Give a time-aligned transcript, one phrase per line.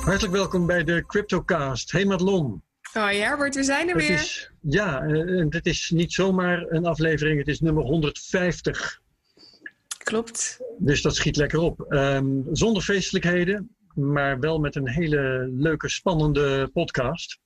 [0.00, 1.92] Hartelijk welkom bij de CryptoCast.
[1.92, 2.62] Hey Madelon.
[2.92, 4.10] Hoi Herbert, we zijn er weer.
[4.10, 9.00] Is, ja, uh, dit is niet zomaar een aflevering, het is nummer 150.
[9.98, 10.60] Klopt.
[10.78, 11.86] Dus dat schiet lekker op.
[11.88, 17.38] Um, zonder feestelijkheden, maar wel met een hele leuke, spannende podcast.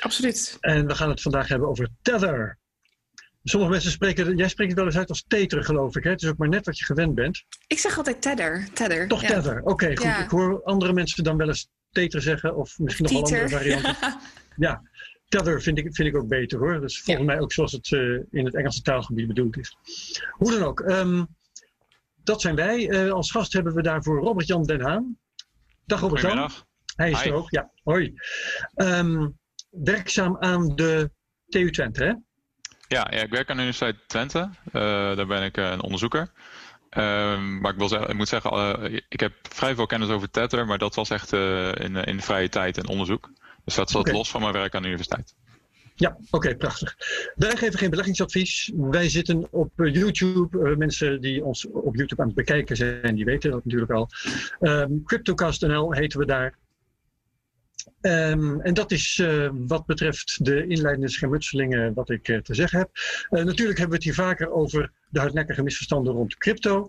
[0.00, 0.56] Absoluut.
[0.60, 2.58] En we gaan het vandaag hebben over Tether.
[3.44, 6.04] Sommige mensen spreken, jij spreekt het wel eens uit als Tether, geloof ik.
[6.04, 6.10] Hè?
[6.10, 7.44] Het is ook maar net wat je gewend bent.
[7.66, 8.68] Ik zeg altijd Tether.
[8.72, 9.28] tether Toch ja.
[9.28, 10.02] Tether, oké, goed.
[10.02, 10.22] Ja.
[10.22, 13.96] Ik hoor andere mensen dan wel eens Tether zeggen, of misschien nog wel andere varianten.
[14.56, 14.82] ja,
[15.28, 16.84] Tether vind ik, vind ik ook beter hoor.
[16.84, 19.76] Is volgens mij ook zoals het uh, in het Engelse taalgebied bedoeld is.
[20.30, 20.80] Hoe dan ook.
[20.80, 21.26] Um,
[22.24, 22.88] dat zijn wij.
[22.88, 25.18] Uh, als gast hebben we daarvoor Robert-Jan Den Haan.
[25.86, 26.50] Dag Robert-Jan.
[26.96, 27.28] Hij is Hi.
[27.28, 27.70] er ook, ja.
[27.82, 28.14] Hoi.
[28.74, 29.38] Um,
[29.70, 31.10] werkzaam aan de
[31.48, 32.12] TU Twente, hè?
[32.88, 34.38] Ja, ja, ik werk aan de Universiteit Twente.
[34.38, 34.72] Uh,
[35.16, 36.32] daar ben ik uh, een onderzoeker.
[36.96, 40.30] Uh, maar ik, wil zeggen, ik moet zeggen, uh, ik heb vrij veel kennis over
[40.30, 43.30] Tether, maar dat was echt uh, in, in de vrije tijd en onderzoek.
[43.64, 45.34] Dus dat zat los van mijn werk aan de universiteit.
[45.98, 46.96] Ja, oké, prachtig.
[47.34, 48.72] Wij geven geen beleggingsadvies.
[48.76, 50.58] Wij zitten op eh, YouTube.
[50.58, 54.08] Uh, mensen die ons op YouTube aan het bekijken zijn, die weten dat natuurlijk al.
[54.60, 56.54] Um, CryptoCast.nl heten we daar.
[58.00, 62.78] Um, en dat is uh, wat betreft de inleidende schermutselingen wat ik uh, te zeggen
[62.78, 62.90] heb.
[62.94, 66.88] Uh, natuurlijk hebben we het hier vaker over hardnekkige misverstanden rond crypto.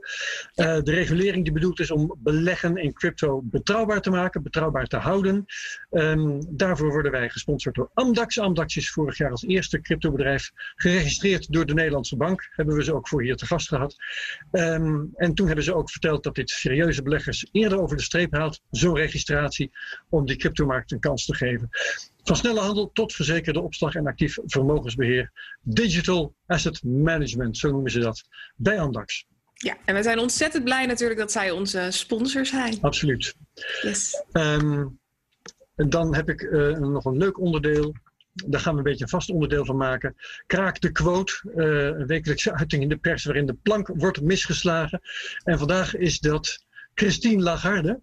[0.55, 5.45] de regulering die bedoeld is om beleggen in crypto betrouwbaar te maken, betrouwbaar te houden.
[5.91, 8.39] Um, daarvoor worden wij gesponsord door Amdax.
[8.39, 12.49] Amdax is vorig jaar als eerste cryptobedrijf geregistreerd door de Nederlandse Bank.
[12.51, 13.95] Hebben we ze ook voor hier te gast gehad.
[14.51, 18.33] Um, en toen hebben ze ook verteld dat dit serieuze beleggers eerder over de streep
[18.33, 19.71] haalt, zo'n registratie,
[20.09, 21.69] om die cryptomarkt een kans te geven.
[22.27, 25.31] Van snelle handel tot verzekerde opslag en actief vermogensbeheer.
[25.61, 28.23] Digital Asset Management, zo noemen ze dat,
[28.55, 29.25] bij Amdax.
[29.53, 32.77] Ja, en we zijn ontzettend blij natuurlijk dat zij onze sponsor zijn.
[32.81, 33.35] Absoluut.
[33.81, 34.23] Yes.
[34.31, 34.99] Um,
[35.75, 37.95] en dan heb ik uh, nog een leuk onderdeel.
[38.33, 40.15] Daar gaan we een beetje een vast onderdeel van maken.
[40.45, 45.01] Kraak de quote, uh, een wekelijkse uiting in de pers waarin de plank wordt misgeslagen.
[45.43, 48.01] En vandaag is dat Christine Lagarde.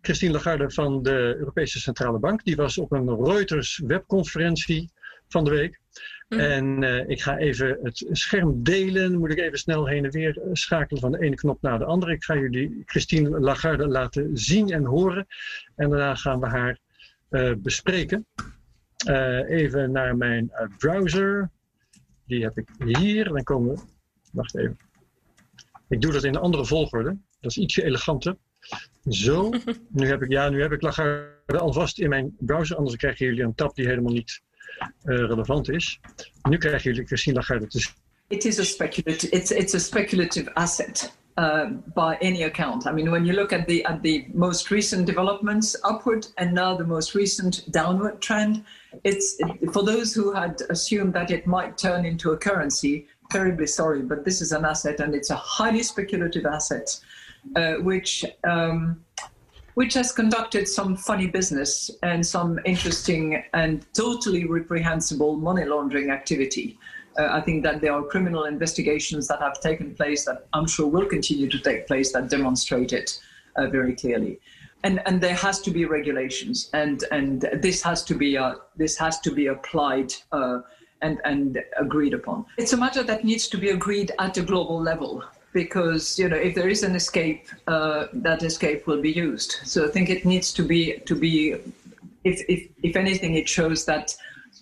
[0.00, 2.44] Christine Lagarde van de Europese Centrale Bank.
[2.44, 4.90] Die was op een Reuters webconferentie
[5.28, 5.80] van de week.
[6.28, 6.38] Mm.
[6.38, 9.18] En uh, ik ga even het scherm delen.
[9.18, 12.12] Moet ik even snel heen en weer schakelen van de ene knop naar de andere.
[12.12, 15.26] Ik ga jullie Christine Lagarde laten zien en horen.
[15.76, 16.78] En daarna gaan we haar
[17.30, 18.26] uh, bespreken.
[19.08, 21.50] Uh, even naar mijn browser.
[22.26, 23.24] Die heb ik hier.
[23.24, 23.82] Dan komen we.
[24.32, 24.76] Wacht even.
[25.88, 27.16] Ik doe dat in een andere volgorde.
[27.40, 28.36] Dat is ietsje eleganter.
[29.08, 29.50] Zo,
[29.88, 33.42] nu heb ik, ja, nu heb ik Lagarde alvast in mijn browser, anders krijgen jullie
[33.42, 34.40] een tab die helemaal niet
[35.04, 36.00] uh, relevant is.
[36.48, 37.92] Nu krijgen jullie Christine Lagarde te zien.
[38.28, 42.86] It is a speculative, it's, it's a speculative asset uh, by any account.
[42.86, 46.76] I mean, when you look at the, at the most recent developments upward and now
[46.76, 48.64] the most recent downward trend,
[49.04, 49.38] it's
[49.72, 54.24] for those who had assumed that it might turn into a currency, terribly sorry, but
[54.24, 56.98] this is an asset and it's a highly speculative asset.
[57.56, 59.00] Uh, which um,
[59.74, 66.76] which has conducted some funny business and some interesting and totally reprehensible money laundering activity.
[67.16, 70.88] Uh, I think that there are criminal investigations that have taken place that I'm sure
[70.88, 73.20] will continue to take place that demonstrate it
[73.54, 74.40] uh, very clearly.
[74.82, 78.96] And, and there has to be regulations, and, and this has to be uh, this
[78.96, 80.58] has to be applied uh,
[81.02, 82.46] and, and agreed upon.
[82.56, 85.22] It's a matter that needs to be agreed at a global level
[85.52, 89.56] because you know if there is an escape, uh, that escape will be used.
[89.64, 91.56] So I think it needs to be to be,
[92.24, 94.14] if if if anything, it shows that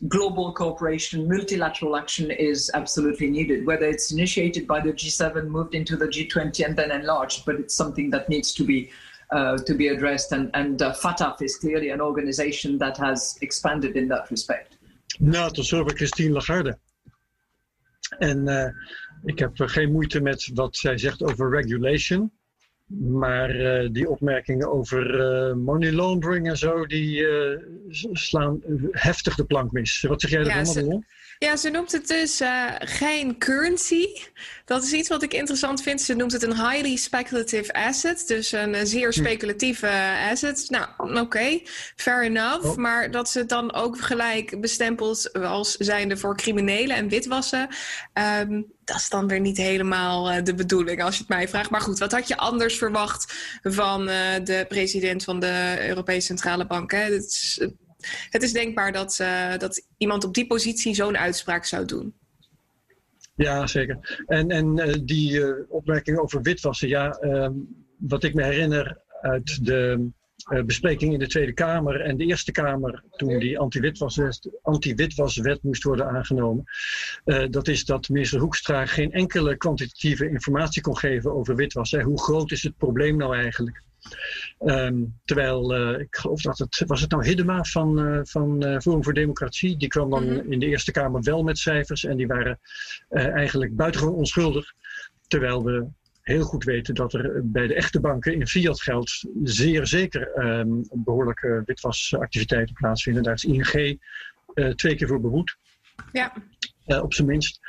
[0.09, 3.67] global cooperation, multilateral action is absolutely needed.
[3.67, 7.75] Whether it's initiated by the G7, moved into the G20, and then enlarged, but it's
[7.75, 8.91] something that needs to be.
[9.33, 13.97] Uh, to be addressed, and, and uh, FATF is clearly an organization that has expanded
[13.97, 14.77] in that respect.
[15.19, 16.79] Nou, tot zover Christine Lagarde.
[18.19, 18.71] En uh,
[19.25, 22.33] ik heb geen moeite met wat zij zegt over regulation.
[22.99, 25.15] Maar uh, die opmerkingen over
[25.49, 27.59] uh, money laundering en zo, die uh,
[28.13, 28.61] slaan
[28.91, 30.01] heftig de plank mis.
[30.09, 31.05] Wat zeg jij Ja, ze- Madelon?
[31.39, 34.07] Ja, ze noemt het dus eh, geen currency.
[34.65, 36.01] Dat is iets wat ik interessant vind.
[36.01, 38.25] Ze noemt het een highly speculative asset.
[38.27, 39.91] Dus een eh, zeer speculatieve
[40.31, 40.67] asset.
[40.69, 41.61] Nou, oké,
[41.97, 42.65] fair enough.
[42.65, 42.77] Oh.
[42.77, 47.69] Maar dat ze het dan ook gelijk bestempelt als zijnde voor criminelen en witwassen.
[48.13, 51.71] ehm, dat is dan weer niet helemaal eh, de bedoeling, als je het mij vraagt.
[51.71, 56.67] Maar goed, wat had je anders verwacht van eh, de president van de Europese Centrale
[56.67, 56.91] Bank?
[56.91, 56.99] Hè?
[56.99, 57.69] Het, is, eh,
[58.31, 62.15] het is denkbaar dat, eh, dat iemand op die positie zo'n uitspraak zou doen.
[63.35, 64.25] Ja, zeker.
[64.27, 67.53] En, en eh, die eh, opmerking over witwassen, ja, ehm,
[67.97, 70.11] wat ik me herinner uit de
[70.65, 76.07] bespreking in de Tweede Kamer en de Eerste Kamer toen die anti-witwaswet anti moest worden
[76.07, 76.65] aangenomen.
[77.51, 81.91] Dat is dat minister Hoekstra geen enkele kwantitatieve informatie kon geven over witwas.
[81.91, 82.03] Hè.
[82.03, 83.83] Hoe groot is het probleem nou eigenlijk?
[84.65, 88.79] Um, terwijl, uh, ik geloof dat het, was het nou Hiddema van, uh, van uh,
[88.79, 90.53] Forum voor Democratie, die kwam dan mm -hmm.
[90.53, 92.59] in de Eerste Kamer wel met cijfers en die waren
[93.09, 94.73] eigenlijk buitengewoon onschuldig.
[95.27, 95.87] Terwijl we
[96.21, 100.89] heel goed weten dat er bij de echte banken in fiat geld zeer zeker um,
[100.93, 103.23] behoorlijke witwasactiviteiten plaatsvinden.
[103.23, 104.01] Daar is ING
[104.75, 105.57] twee keer voor behoed.
[106.13, 106.33] Ja.
[107.03, 107.61] op zijn minst.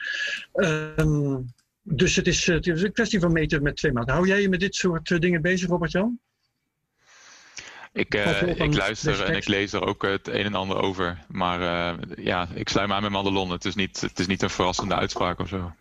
[0.54, 4.14] Um, dus het is, het is, een kwestie van meten met twee maanden.
[4.14, 6.20] Hou jij je met dit soort dingen bezig, Robert-Jan?
[7.94, 11.26] Ik, uh, ik luister en ik lees er ook het een en ander over.
[11.28, 13.52] Maar uh, ja, ik sluit me aan met Madelon.
[13.52, 15.76] Het is niet, het is niet een verrassende uitspraak of zo.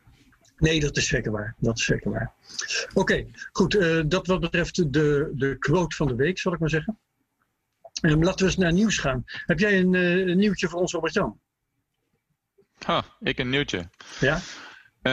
[0.56, 1.54] Nee, dat is zeker waar.
[1.58, 2.32] Dat is zeker waar.
[2.88, 3.74] Oké, okay, goed.
[3.74, 6.98] Uh, dat wat betreft de, de quote van de week, zal ik maar zeggen.
[8.02, 9.22] Um, laten we eens naar nieuws gaan.
[9.26, 11.40] Heb jij een, een nieuwtje voor ons, Robert-Jan?
[12.84, 13.88] Ha, ik een nieuwtje.
[14.20, 14.40] Ja?
[15.06, 15.12] Uh,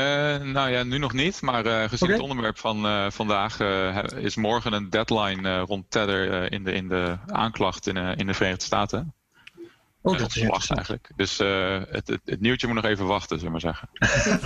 [0.54, 1.42] nou ja, nu nog niet.
[1.42, 2.16] Maar uh, gezien okay.
[2.16, 3.60] het onderwerp van uh, vandaag
[4.16, 8.66] is morgen een deadline rond Tether in, de, in de aanklacht in, in de Verenigde
[8.66, 9.14] Staten.
[10.02, 11.12] Oh, dat is wacht eigenlijk.
[11.16, 13.90] Dus het, het, het, nieuwtje moet nog even wachten, zullen we maar zeggen.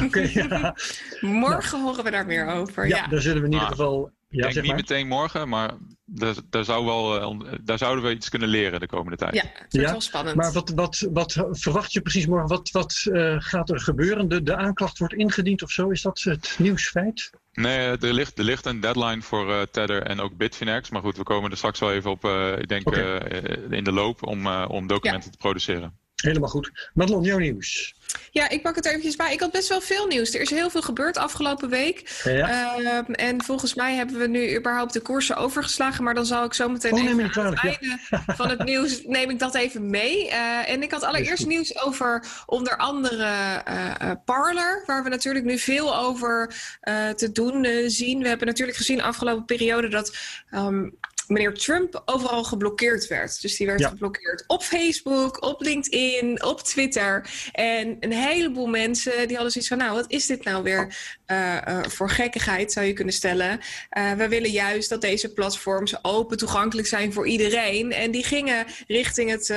[0.06, 0.76] okay, ja.
[1.22, 2.88] Morgen horen we daar meer over.
[2.88, 3.08] Ja, ja.
[3.08, 4.12] daar zullen we in ieder Nou, geval.
[4.30, 4.82] Ik Ja, denk zeg niet maar.
[4.82, 5.74] meteen morgen, maar
[6.06, 9.34] daar, daar, zou wel, eh, daar zouden we iets kunnen leren de komende tijd.
[9.34, 10.36] Ja, het wordt Ja, wel spannend.
[10.36, 12.48] Maar wat, wat, wat verwacht je precies morgen?
[12.48, 14.28] Wat, wat eh, gaat er gebeuren?
[14.30, 15.90] De, de aanklacht wordt ingediend of zo?
[15.90, 17.30] Is dat het nieuwsfeit?
[17.54, 20.90] Nee, eh, er ligt, er ligt een deadline voor eh, Tether en ook Bitfinex.
[20.90, 23.92] Maar goed, we komen er straks wel even op, eh, ik denk eh, in de
[23.92, 25.98] loop om, eh, om documenten te produceren.
[26.24, 26.90] Helemaal goed.
[26.94, 27.96] Madelon, jouw nieuws.
[28.32, 29.34] Ja, ik pak het eventjes bij.
[29.34, 30.34] Ik had best wel veel nieuws.
[30.34, 32.22] Er is heel veel gebeurd afgelopen week.
[32.24, 32.78] Ja.
[32.80, 36.04] Ehm, en volgens mij hebben we nu überhaupt de koersen overgeslagen.
[36.04, 38.00] Maar dan zal ik zo meteen Oh, even het einde
[38.36, 40.30] van het nieuws neem ik dat even mee.
[40.30, 43.24] Eh, en ik had allereerst nieuws over onder andere
[43.66, 44.84] eh, eh, Parler.
[44.86, 46.56] Waar we natuurlijk nu veel over
[47.16, 48.22] te doen zien.
[48.22, 50.18] We hebben natuurlijk gezien afgelopen periode dat...
[50.50, 50.90] ehm,
[51.28, 53.42] Meneer Trump overal geblokkeerd werd.
[53.42, 53.90] Dus die werd Ja.
[53.90, 57.30] geblokkeerd op Facebook, op LinkedIn, op Twitter.
[57.52, 60.96] En een heleboel mensen die hadden zoiets van: Nou, wat is dit nou weer
[61.26, 63.60] eh, eh, voor gekkigheid, zou je kunnen stellen.
[63.90, 67.92] Eh, we willen juist dat deze platforms open toegankelijk zijn voor iedereen.
[67.92, 69.48] En die gingen richting het,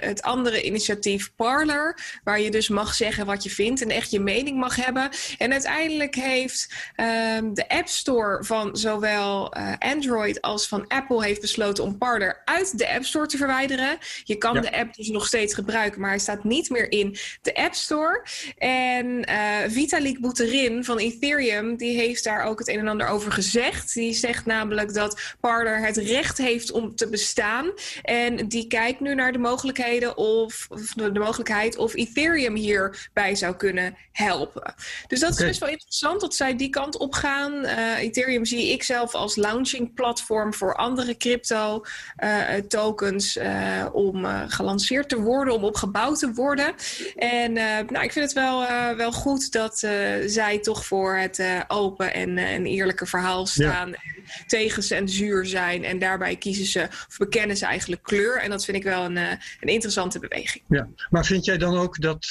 [0.00, 4.20] het andere initiatief Parler, waar je dus mag zeggen wat je vindt en echt je
[4.20, 5.10] mening mag hebben.
[5.38, 11.84] En uiteindelijk heeft ehm, de App Store van zowel Android als van Apple heeft besloten
[11.84, 13.98] om Parler uit de App Store te verwijderen.
[14.24, 14.60] Je kan Ja.
[14.60, 18.22] de app dus nog steeds gebruiken, maar hij staat niet meer in de App Store.
[18.58, 23.32] En eh, Vitalik Buterin van Ethereum, die heeft daar ook het een en ander over
[23.32, 23.94] gezegd.
[23.94, 27.70] Die zegt namelijk dat Parler het recht heeft om te bestaan.
[28.02, 33.54] En die kijkt nu naar de mogelijkheden of, of de mogelijkheid of Ethereum hierbij zou
[33.56, 34.74] kunnen helpen.
[35.06, 37.64] Dus dat is best wel interessant dat zij die kant op gaan.
[37.64, 41.84] Eh, Ethereum zie ik zelf als launching platform voor andere crypto
[42.16, 46.74] eh, tokens eh, om eh, gelanceerd te worden, om opgebouwd te worden.
[47.16, 48.66] En nou, ik vind het wel,
[48.96, 49.78] wel goed dat
[50.26, 53.94] zij toch voor het open en, en eerlijke verhaal staan.
[53.94, 54.00] En
[54.46, 55.84] tegen censuur zijn.
[55.84, 58.36] En daarbij kiezen ze, of bekennen ze eigenlijk kleur.
[58.36, 60.64] En dat vind ik wel een, een interessante beweging.
[60.68, 60.88] Ja.
[61.10, 62.28] Maar vind jij dan ook dat,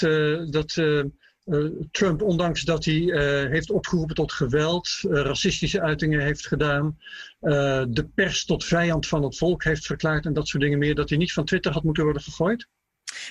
[0.49, 0.75] dat
[1.91, 6.97] Trump, ondanks dat hij eh, heeft opgeroepen tot geweld, eh, racistische uitingen heeft gedaan,
[7.39, 10.95] eh, de pers tot vijand van het volk heeft verklaard en dat soort dingen meer,
[10.95, 12.67] dat hij niet van Twitter had moeten worden gegooid?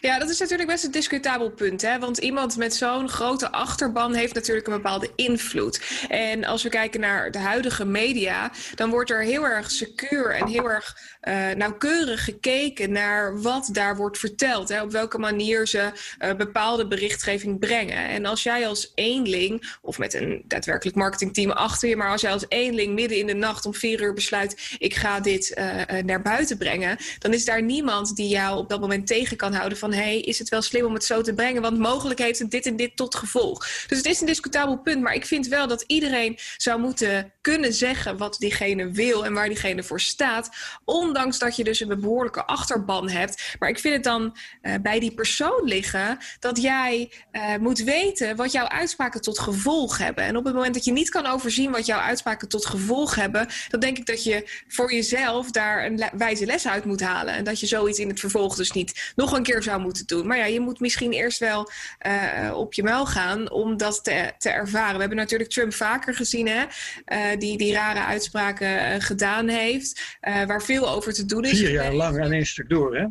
[0.00, 1.83] Ja, dat is natuurlijk best een discutabel punt.
[1.83, 1.99] Hè?
[1.99, 6.07] Want iemand met zo'n grote achterban heeft natuurlijk een bepaalde invloed.
[6.09, 10.47] En als we kijken naar de huidige media, dan wordt er heel erg secuur en
[10.47, 14.69] heel erg eh, nauwkeurig gekeken naar wat daar wordt verteld.
[14.69, 14.83] Hè?
[14.83, 18.09] Op welke manier ze eh, bepaalde berichtgeving brengen.
[18.09, 22.33] En als jij als eenling, of met een daadwerkelijk marketingteam achter je, maar als jij
[22.33, 26.23] als eenling midden in de nacht om vier uur besluit: ik ga dit eh, naar
[26.23, 29.88] buiten brengen, dan is daar niemand die jou op dat moment tegen kan houden van
[29.92, 31.62] hey, is het wel slim om het zo te brengen?
[31.62, 33.66] Want mogelijk heeft het dit en dit tot gevolg.
[33.87, 37.73] Dus het is een discutabel punt, maar ik vind wel dat iedereen zou moeten kunnen
[37.73, 40.50] zeggen wat diegene wil en waar diegene voor staat.
[40.85, 43.57] Ondanks dat je dus een behoorlijke achterban hebt.
[43.59, 48.37] Maar ik vind het dan eh, bij die persoon liggen dat jij eh, moet weten
[48.37, 50.25] wat jouw uitspraken tot gevolg hebben.
[50.25, 53.49] En op het moment dat je niet kan overzien wat jouw uitspraken tot gevolg hebben,
[53.68, 57.35] dan denk ik dat je voor jezelf daar een wijze les uit moet halen.
[57.35, 60.27] En dat je zoiets in het vervolg dus niet nog een keer zou moeten doen.
[60.27, 61.71] Maar ja, je moet misschien eerst wel
[62.07, 64.95] uh, op je muil gaan om dat te, te, ervaren.
[64.95, 66.65] We hebben natuurlijk Trump vaker gezien, hè,
[67.07, 71.59] uh, die die rare uitspraken gedaan heeft, waar veel over te doen is.
[71.59, 73.07] Vier jaar lang aan één stuk door, hè?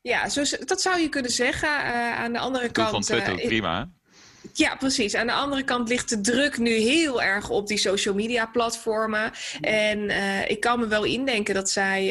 [0.00, 1.68] Ja, zo, dat zou je kunnen zeggen.
[2.16, 2.90] aan de andere kant.
[2.90, 3.90] Van Twitter, prima.
[4.52, 5.14] Ja, precies.
[5.14, 9.30] Aan de andere kant ligt de druk nu heel erg op die social media platformen.
[9.60, 12.02] En uh, ik kan me wel indenken dat zij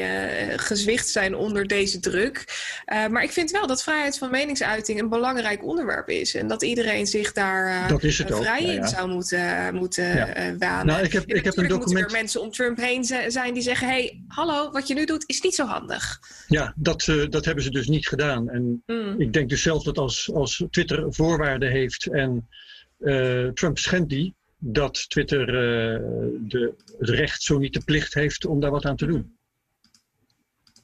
[0.49, 2.45] uh, gezwicht zijn onder deze druk.
[2.93, 6.35] Uh, maar ik vind wel dat vrijheid van meningsuiting een belangrijk onderwerp is.
[6.35, 7.87] En dat iedereen zich daar
[8.25, 10.55] vrij in zou moeten, moeten ja.
[10.57, 10.85] wanen.
[10.85, 11.85] Nou, ik heb, ik heb een document...
[11.85, 13.87] moeten er mensen om Trump heen zijn die zeggen...
[13.87, 16.19] hey, hallo, wat je nu doet is niet zo handig.
[16.47, 18.49] Ja, dat, dat hebben ze dus niet gedaan.
[18.49, 19.15] En mm.
[19.17, 22.05] ik denk dus zelf dat als, als Twitter voorwaarden heeft...
[22.07, 22.30] En
[22.99, 25.99] uh, Trump schendt die dat Twitter uh,
[26.39, 29.35] de, het recht, zo niet de plicht heeft om daar wat aan te doen.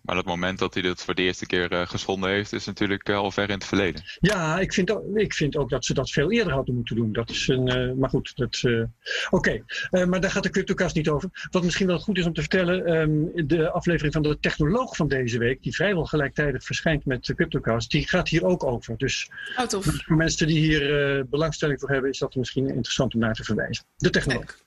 [0.08, 3.10] Maar het moment dat hij dat voor de eerste keer uh, geschonden heeft, is natuurlijk
[3.10, 4.02] uh, al ver in het verleden.
[4.20, 7.14] Ja, ik vind, ook, ik vind ook dat ze dat veel eerder hadden moeten doen.
[7.14, 8.62] Dat is een, uh, maar goed, dat.
[8.66, 8.90] Oké,
[9.30, 10.06] okay.
[10.06, 11.30] maar daar gaat de CryptoCast niet over.
[11.52, 15.08] Wat misschien wel goed is om te vertellen, um, de aflevering van de Technoloog van
[15.08, 18.98] deze week, die vrijwel gelijktijdig verschijnt met de CryptoCast, die gaat hier ook over.
[18.98, 19.86] Dus oh, tof.
[19.86, 23.86] voor mensen die hier belangstelling voor hebben, is dat misschien interessant om naar te verwijzen.
[23.98, 24.58] De Technoloog.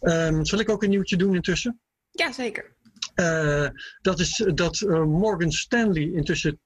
[0.00, 1.80] Um, zal ik ook een nieuwtje doen intussen?
[2.10, 2.78] Ja, zeker.
[3.20, 3.68] Uh,
[4.00, 6.60] dat is dat uh, Morgan Stanley intussen 10%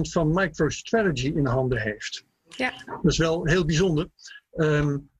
[0.00, 2.24] van MicroStrategy in handen heeft.
[2.48, 2.72] Ja.
[3.02, 4.08] Dat is wel heel bijzonder.
[4.54, 5.10] Um,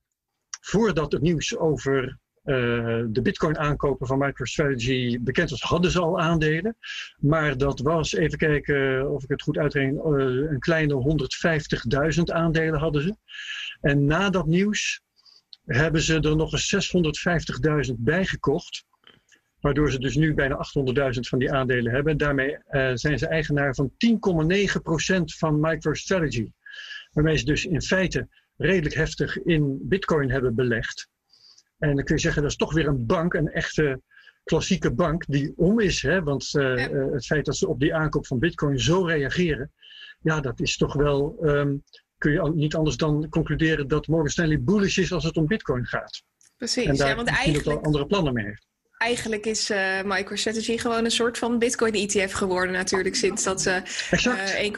[0.61, 6.21] voordat het nieuws over uh, de bitcoin aankopen van MicroStrategy bekend was, hadden ze al
[6.21, 6.77] aandelen.
[7.19, 10.07] Maar dat was, even kijken of ik het goed uitreken,
[10.51, 11.19] een kleine
[12.17, 13.17] 150.000 aandelen hadden ze.
[13.81, 15.03] En na dat nieuws
[15.65, 16.93] hebben ze er nog eens
[17.89, 18.89] 650.000 bijgekocht.
[19.61, 20.67] Waardoor ze dus nu bijna
[21.15, 22.17] 800.000 van die aandelen hebben.
[22.17, 26.53] Daarmee uh, zijn ze eigenaar van 10,9% van MicroStrategy.
[27.13, 31.09] Waarmee ze dus in feite redelijk heftig in Bitcoin hebben belegd.
[31.79, 34.01] En dan kun je zeggen, dat is toch weer een bank, een echte
[34.45, 36.03] klassieke bank die om is.
[36.03, 36.23] Hè?
[36.23, 36.91] Want uh, ja.
[36.91, 39.73] uh, het feit dat ze op die aankoop van Bitcoin zo reageren,
[40.21, 41.37] ja, dat is toch wel.
[41.43, 41.83] Um,
[42.19, 45.87] kun je niet anders dan concluderen dat Morgan Stanley bullish is als het om Bitcoin
[45.87, 46.23] gaat.
[46.57, 48.70] Precies, en daar ja, want eigenlijk andere plannen mee heeft
[49.01, 54.71] eigenlijk is uh, MicroStrategy gewoon een soort van Bitcoin-ETF geworden natuurlijk sinds dat ze uh,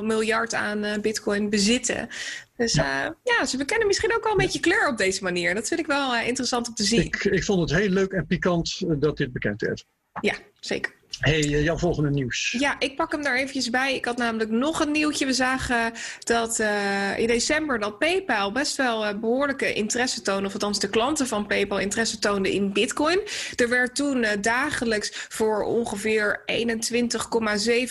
[0.00, 2.08] 1,98 miljard aan uh, Bitcoin bezitten.
[2.56, 3.16] Dus ja.
[3.24, 3.46] ja.
[3.46, 5.54] ze bekennen misschien ook wel een beetje kleur op deze manier.
[5.54, 7.00] Dat vind ik wel interessant om te zien.
[7.00, 9.86] Ik, ik vond het heel leuk en pikant dat dit bekend werd.
[10.20, 10.92] Ja, zeker.
[11.18, 12.56] Hey, jouw volgende nieuws.
[12.58, 13.94] Ja, ik pak hem daar eventjes bij.
[13.94, 15.26] Ik had namelijk nog een nieuwtje.
[15.26, 20.52] We zagen dat uh, in december dat PayPal best wel uh, behoorlijke interesse toonde, of
[20.52, 23.20] althans de klanten van PayPal interesse toonden in Bitcoin.
[23.56, 26.42] Er werd toen dagelijks voor ongeveer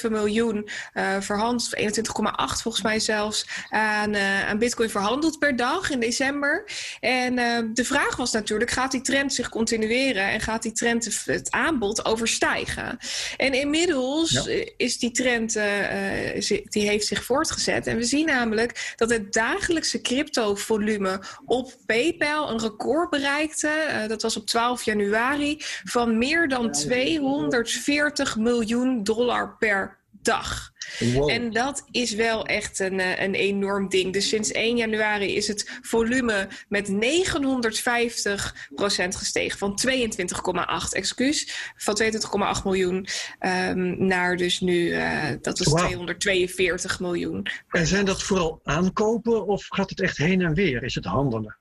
[0.03, 0.69] 21,7 miljoen
[1.19, 1.85] verhandeld, 21,8
[2.61, 6.65] volgens mij zelfs, aan, aan Bitcoin verhandeld per dag in december.
[6.99, 7.35] En
[7.73, 12.05] de vraag was natuurlijk, gaat die trend zich continueren en gaat die trend het aanbod
[12.05, 12.99] overstijgen?
[13.37, 14.65] En inmiddels ja.
[14.77, 15.63] is die trend, uh,
[16.63, 17.87] die heeft zich voortgezet.
[17.87, 24.05] En we zien namelijk dat het dagelijkse cryptovolume op PayPal een record bereikte.
[24.07, 30.71] Dat was op 12 januari van meer dan 240 miljoen dollar per dag.
[30.99, 31.29] Wow.
[31.29, 34.13] En dat is wel echt een, een enorm ding.
[34.13, 36.93] Dus sinds 1 januari is het volume met 950%
[39.17, 39.57] gestegen.
[39.57, 43.07] Van 22,8, excuus, van 22,8 miljoen
[43.39, 45.77] um, naar dus nu, uh, dat is wow.
[45.77, 47.47] 242 miljoen.
[47.69, 50.83] En zijn dat vooral aankopen of gaat het echt heen en weer?
[50.83, 51.57] Is het handelen?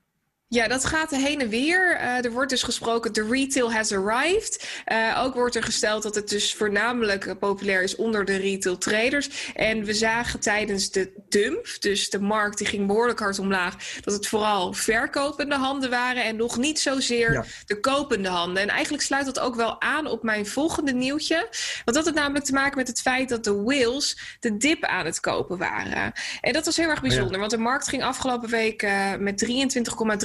[0.51, 1.95] Ja, dat gaat heen en weer.
[1.95, 4.81] Uh, er wordt dus gesproken, de retail has arrived.
[4.91, 9.51] Uh, ook wordt er gesteld dat het dus voornamelijk populair is onder de retail traders.
[9.55, 14.13] En we zagen tijdens de dump, dus de markt die ging behoorlijk hard omlaag, dat
[14.13, 17.45] het vooral verkopende handen waren en nog niet zozeer ja.
[17.65, 18.61] de kopende handen.
[18.61, 21.47] En eigenlijk sluit dat ook wel aan op mijn volgende nieuwtje.
[21.85, 25.05] Want dat had namelijk te maken met het feit dat de whales de dip aan
[25.05, 26.13] het kopen waren.
[26.41, 27.39] En dat was heel erg bijzonder, ja.
[27.39, 28.87] want de markt ging afgelopen week
[29.19, 29.45] met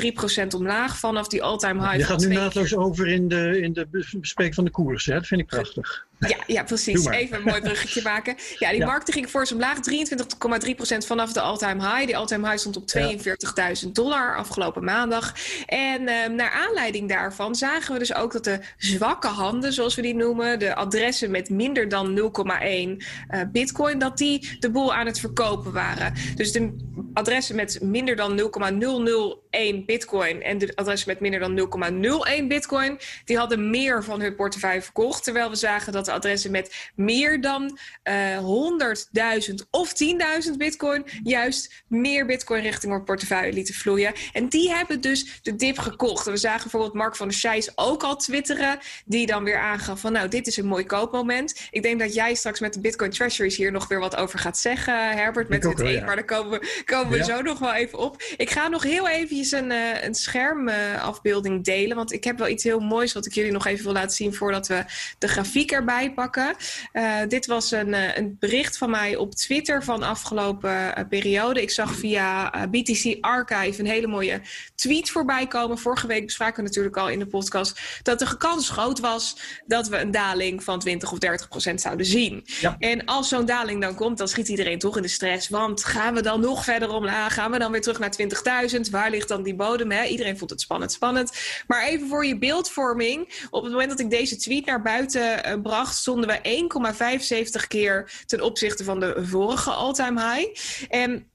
[0.02, 0.13] 23,3
[0.54, 1.96] omlaag vanaf die all-time high.
[1.96, 5.06] Je gaat nu naadloos over in de, in de bespreking van de koers.
[5.06, 5.14] Hè?
[5.14, 6.06] Dat vind ik prachtig.
[6.18, 7.06] Ja, ja precies.
[7.06, 8.36] Even een mooi bruggetje maken.
[8.58, 8.86] Ja, die ja.
[8.86, 9.76] markten gingen voor omlaag.
[9.76, 12.06] 23,3% vanaf de all-time high.
[12.06, 12.84] Die all-time high stond op
[13.84, 15.34] 42.000 dollar afgelopen maandag.
[15.66, 20.02] En uh, naar aanleiding daarvan zagen we dus ook dat de zwakke handen, zoals we
[20.02, 22.96] die noemen, de adressen met minder dan 0,1 uh,
[23.52, 26.14] bitcoin, dat die de boel aan het verkopen waren.
[26.36, 31.68] Dus de adressen met minder dan 0,001 bitcoin en de adressen met minder dan
[32.40, 35.24] 0,01 bitcoin, die hadden meer van hun portefeuille verkocht.
[35.24, 38.38] Terwijl we zagen dat dat de adressen met meer dan uh,
[39.48, 39.92] 100.000 of
[40.48, 44.12] 10.000 bitcoin juist meer bitcoin richting hun portefeuille lieten vloeien.
[44.32, 46.26] En die hebben dus de dip gekocht.
[46.26, 50.00] En we zagen bijvoorbeeld Mark van der Scheijs ook al twitteren, die dan weer aangaf
[50.00, 51.68] van nou, dit is een mooi koopmoment.
[51.70, 54.58] Ik denk dat jij straks met de Bitcoin Treasuries hier nog weer wat over gaat
[54.58, 56.04] zeggen, Herbert, met dit ja.
[56.04, 58.22] maar daar komen we, komen we zo nog wel even op.
[58.36, 62.64] Ik ga nog heel eventjes een, uh, een schermafbeelding delen, want ik heb wel iets
[62.64, 64.84] heel moois wat ik jullie nog even wil laten zien voordat we
[65.18, 66.56] de grafiek erbij pakken.
[66.92, 71.62] Eh, dit was een, eh, een, bericht van mij op Twitter van afgelopen eh, periode.
[71.62, 74.40] Ik zag via BTC Archive een hele mooie
[74.74, 75.78] tweet voorbij komen.
[75.78, 79.36] Vorige week bespraken we natuurlijk al in de podcast dat de kans groot was
[79.66, 82.44] dat we een daling van 20 of 30 procent zouden zien.
[82.78, 85.48] En als zo'n daling dan komt, dan schiet iedereen toch in de stress.
[85.48, 87.34] Want gaan we dan nog verder omlaag?
[87.34, 88.12] Gaan we dan weer terug naar
[88.72, 88.90] 20.000?
[88.90, 89.90] Waar ligt dan die bodem?
[89.90, 90.04] Hè?
[90.04, 91.32] Iedereen vond het spannend, spannend.
[91.66, 93.46] Maar even voor je beeldvorming.
[93.50, 98.22] Op het moment dat ik deze tweet naar buiten bracht, 2008 stonden we 1,75 keer
[98.26, 100.60] ten opzichte van de vorige all-time high.
[100.88, 101.28] En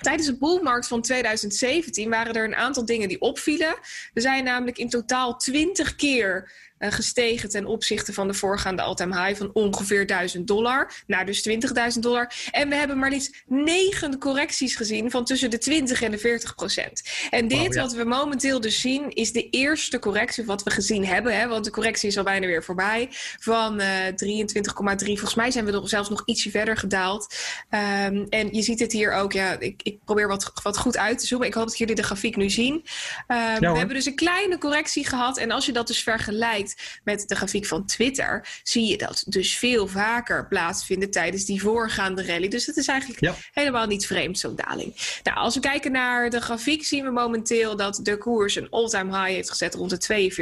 [0.00, 3.74] Tijdens de boelmarkt van 2017 waren er een aantal dingen die opvielen.
[4.12, 9.38] We zijn namelijk in totaal 20 keer gestegen ten opzichte van de voorgaande all-time high
[9.38, 12.32] van ongeveer 1000 dollar naar dus 20.000 dollar.
[12.50, 16.54] En we hebben maar liefst negen correcties gezien van tussen de 20 en de 40
[16.54, 17.02] procent.
[17.30, 17.80] En dit wow, ja.
[17.80, 21.38] wat we momenteel dus zien is de eerste correctie wat we gezien hebben.
[21.38, 23.08] Hè, want de correctie is al bijna weer voorbij
[23.40, 24.14] van uh, 23,3.
[24.16, 27.34] Volgens mij zijn we nog, zelfs nog ietsje verder gedaald.
[27.70, 29.32] Um, en je ziet het hier ook.
[29.32, 31.46] Ja, ik, ik probeer wat, wat goed uit te zoomen.
[31.46, 32.74] Ik hoop dat jullie de grafiek nu zien.
[32.74, 32.82] Um,
[33.28, 35.38] ja, we hebben dus een kleine correctie gehad.
[35.38, 36.63] En als je dat dus vergelijkt
[37.04, 42.26] met de grafiek van Twitter, zie je dat dus veel vaker plaatsvinden tijdens die voorgaande
[42.26, 42.48] rally.
[42.48, 43.34] Dus het is eigenlijk ja.
[43.52, 45.18] helemaal niet vreemd, zo'n daling.
[45.22, 49.18] Nou, als we kijken naar de grafiek, zien we momenteel dat de koers een all-time
[49.18, 50.32] high heeft gezet rond de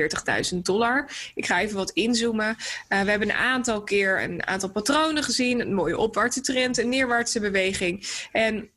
[0.53, 1.11] 42.000 dollar.
[1.35, 2.49] Ik ga even wat inzoomen.
[2.49, 2.55] Uh,
[3.03, 7.41] we hebben een aantal keer een aantal patronen gezien, een mooie opwaartse trend, een neerwaartse
[7.41, 8.27] beweging.
[8.33, 8.71] En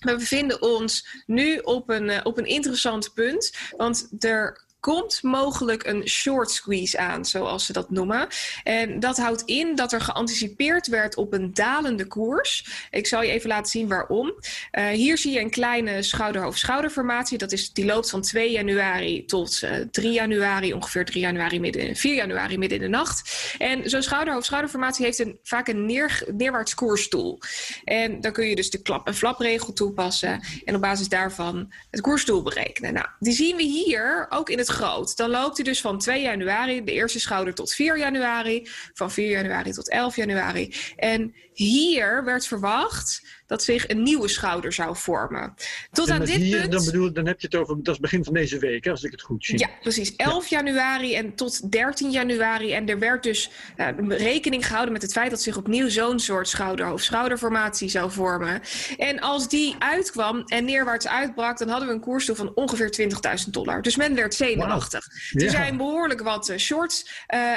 [0.00, 3.52] we bevinden ons nu op een, uh, op een interessant punt.
[3.76, 8.26] Want er komt mogelijk een short squeeze aan, zoals ze dat noemen.
[8.62, 12.66] En dat houdt in dat er geanticipeerd werd op een dalende koers.
[12.90, 14.34] Ik zal je even laten zien waarom.
[14.72, 17.38] Uh, hier zie je een kleine schouder-hoofd-schouderformatie.
[17.38, 21.96] Dat is, die loopt van 2 januari tot uh, 3 januari, ongeveer 3 januari midden,
[21.96, 23.54] 4 januari midden in de nacht.
[23.58, 27.38] En zo'n schouder-hoofd-schouderformatie heeft een, vaak een neer, neerwaarts koersdoel.
[27.84, 32.00] En dan kun je dus de klap- en flapregel toepassen en op basis daarvan het
[32.00, 32.92] koersdoel berekenen.
[32.92, 35.16] Nou, die zien we hier ook in het groot.
[35.16, 38.68] Dan loopt hij dus van 2 januari, de eerste schouder, tot 4 januari.
[38.94, 40.74] Van 4 januari tot 11 januari.
[40.96, 45.54] En hier werd verwacht dat zich een nieuwe schouder zou vormen.
[45.92, 46.72] Tot aan dit hier, punt...
[46.72, 48.90] Dan, bedoel, dan heb je het over, dat is het begin van deze week, hè,
[48.90, 49.58] als ik het goed zie.
[49.58, 50.16] Ja, precies.
[50.16, 50.56] 11 ja.
[50.56, 52.72] januari en tot 13 januari.
[52.72, 56.48] En er werd dus uh, rekening gehouden met het feit dat zich opnieuw zo'n soort
[56.48, 58.60] schouder- of schouderformatie zou vormen.
[58.96, 63.08] En als die uitkwam en neerwaarts uitbrak, dan hadden we een koersdoel van ongeveer
[63.44, 63.82] 20.000 dollar.
[63.82, 65.06] Dus men werd zenuwachtig.
[65.06, 65.42] Wow.
[65.42, 65.50] Er ja.
[65.50, 67.50] zijn behoorlijk wat uh, short uh,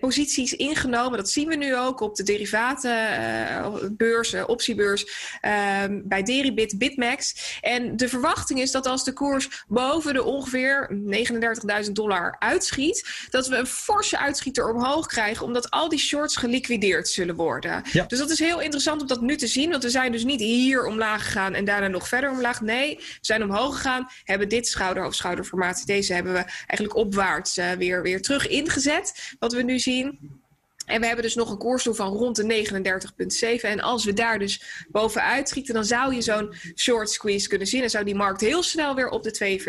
[0.00, 1.18] posities ingenomen.
[1.18, 5.30] Dat zien we nu ook op de derivatenbeurs, optiebeurs.
[5.84, 7.34] Um, bij Deribit, Bitmax.
[7.60, 10.90] En de verwachting is dat als de koers boven de ongeveer
[11.84, 17.08] 39.000 dollar uitschiet, dat we een forse uitschieter omhoog krijgen, omdat al die shorts geliquideerd
[17.08, 17.82] zullen worden.
[17.92, 18.04] Ja.
[18.04, 20.40] Dus dat is heel interessant om dat nu te zien, want we zijn dus niet
[20.40, 22.60] hier omlaag gegaan en daarna nog verder omlaag.
[22.60, 27.58] Nee, we zijn omhoog gegaan, hebben dit schouder- of schouderformatie, deze hebben we eigenlijk opwaarts
[27.58, 30.40] uh, weer, weer terug ingezet, wat we nu zien.
[30.86, 32.66] En we hebben dus nog een koersdoel van rond de
[33.60, 33.60] 39,7.
[33.60, 37.82] En als we daar dus bovenuit schieten, dan zou je zo'n short squeeze kunnen zien.
[37.82, 39.60] En zou die markt heel snel weer op de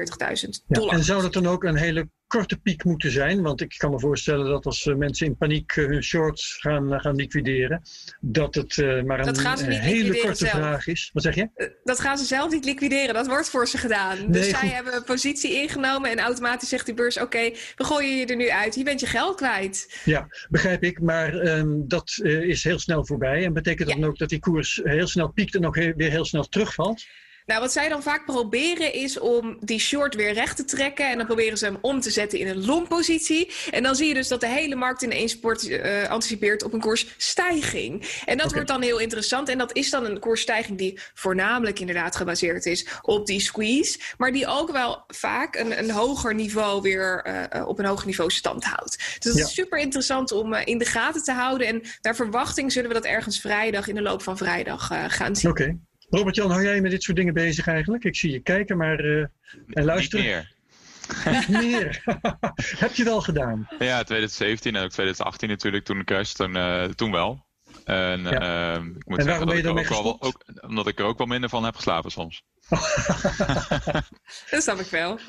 [0.45, 0.91] 42.000 dollar.
[0.91, 3.41] Ja, en zou dat dan ook een hele korte piek moeten zijn.
[3.41, 6.93] Want ik kan me voorstellen dat als uh, mensen in paniek uh, hun shorts gaan,
[6.93, 7.81] uh, gaan liquideren,
[8.19, 10.51] dat het maar een, een hele korte zelf.
[10.51, 11.09] vraag is.
[11.13, 11.49] Wat zeg je?
[11.83, 13.13] Dat gaan ze zelf niet liquideren.
[13.13, 14.17] Dat wordt voor ze gedaan.
[14.17, 14.55] Nee, dus goed.
[14.55, 18.25] zij hebben een positie ingenomen en automatisch zegt die beurs: Oké, okay, we gooien je
[18.25, 18.75] er nu uit.
[18.75, 20.01] Je bent je geld kwijt.
[20.05, 21.01] Ja, begrijp ik.
[21.01, 23.45] Maar um, dat is heel snel voorbij.
[23.45, 23.95] En betekent ja.
[23.95, 27.05] dan ook dat die koers heel snel piekt en ook weer heel snel terugvalt?
[27.45, 31.09] Nou, wat zij dan vaak proberen is om die short weer recht te trekken.
[31.09, 33.51] En dan proberen ze hem om te zetten in een long-positie.
[33.71, 38.21] En dan zie je dus dat de hele markt ineens uh, anticipeert op een koersstijging.
[38.25, 38.55] En dat okay.
[38.57, 39.49] wordt dan heel interessant.
[39.49, 43.99] En dat is dan een koersstijging die voornamelijk inderdaad gebaseerd is op die squeeze.
[44.17, 48.31] Maar die ook wel vaak een, een hoger niveau weer uh, op een hoger niveau
[48.31, 48.97] stand houdt.
[48.97, 49.43] Dus dat ja.
[49.43, 51.67] is super interessant om uh, in de gaten te houden.
[51.67, 55.51] En naar verwachting zullen we dat ergens vrijdag in de loop van vrijdag gaan zien.
[55.51, 55.61] Oké.
[55.61, 55.79] Okay.
[56.15, 58.03] Robert-Jan, hou jij met dit soort dingen bezig eigenlijk?
[58.03, 59.25] Ik zie je kijken maar, uh,
[59.69, 60.25] en luisteren.
[60.25, 61.61] Niet meer.
[61.61, 62.01] Niet meer.
[62.83, 63.67] Heb je wel gedaan?
[63.69, 67.45] Ja, 2017 en ook 2018 natuurlijk, toen de toen, uh, toen wel.
[67.83, 68.31] En Ja.
[68.31, 70.43] ehm, ik moet En zeggen waarom ben dat je ik er daarmee ook wel, ook,
[70.69, 72.43] omdat ik er ook wel minder van heb geslapen soms.
[74.51, 75.19] Dat snap ik wel.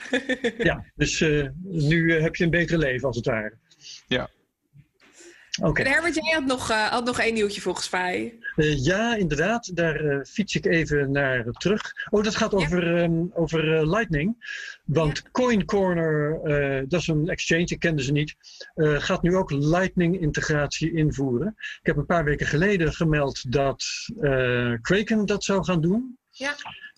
[0.58, 3.58] Ja, dus eh, nu eh, heb je een beter leven als het ware.
[4.06, 4.28] Ja.
[5.62, 5.82] Oké.
[5.82, 8.38] En Herbert, jij had nog, eh, had nog één nieuwtje volgens mij.
[8.56, 9.76] Eh, ja, inderdaad.
[9.76, 11.92] Daar eh, fiets ik even naar terug.
[12.10, 12.56] Oh, dat gaat Ja.
[12.56, 14.52] over, ehm, over Lightning.
[14.84, 16.40] Want Coin Corner,
[16.88, 18.34] dat is een exchange, ik kende ze niet,
[18.76, 21.54] gaat nu ook Lightning-integratie invoeren.
[21.56, 23.84] Ik heb een paar weken geleden gemeld dat
[24.80, 26.18] Kraken dat zou gaan doen.
[26.30, 26.54] Ja.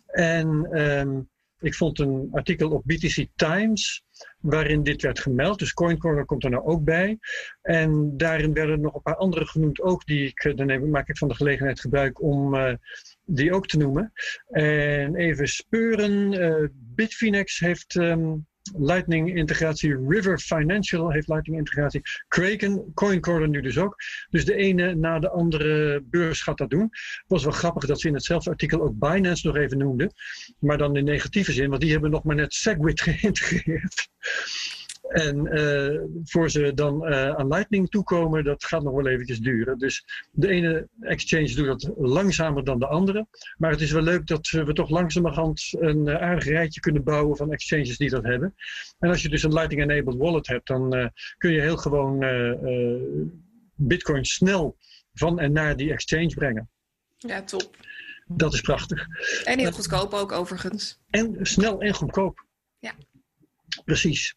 [0.07, 1.21] En ehm,
[1.67, 4.05] ik vond een artikel op BTC Times
[4.41, 5.59] waarin dit werd gemeld.
[5.59, 7.19] Dus Coin Corner komt er nou ook bij.
[7.63, 11.19] En daarin werden nog een paar andere genoemd ook, die ik, eh, dan maak ik
[11.19, 12.75] van de gelegenheid gebruik om eh,
[13.25, 14.13] die ook te noemen.
[14.47, 18.35] En even speuren, eh, Bitfinex heeft ehm,
[18.79, 23.97] Lightning integratie, River Financial heeft Lightning integratie, Kraken, CoinCorner nu dus ook.
[24.31, 26.89] Dus de ene na de andere beurs gaat dat doen.
[26.91, 30.13] Het was wel grappig dat ze in hetzelfde artikel ook Binance nog even noemden.
[30.59, 34.09] Maar dan in negatieve zin, want die hebben nog maar net Segwit geïntegreerd.
[35.09, 39.79] En eh, voor ze dan eh, aan Lightning toekomen, dat gaat nog wel eventjes duren.
[39.79, 43.27] Dus de ene exchange doet dat langzamer dan de andere.
[43.57, 47.37] Maar het is wel leuk dat we toch langzamerhand een eh, aardig rijtje kunnen bouwen
[47.37, 48.55] van exchanges die dat hebben.
[48.99, 52.25] En als je dus een Lightning-enabled wallet hebt, dan kun je heel gewoon
[53.75, 54.77] Bitcoin snel
[55.13, 56.71] van en naar die exchange brengen.
[57.17, 57.77] Ja, top.
[58.27, 59.07] Dat is prachtig.
[59.45, 61.01] En heel goedkoop ook overigens.
[61.11, 62.45] En snel en goedkoop.
[62.79, 62.93] Ja.
[63.85, 64.35] Precies.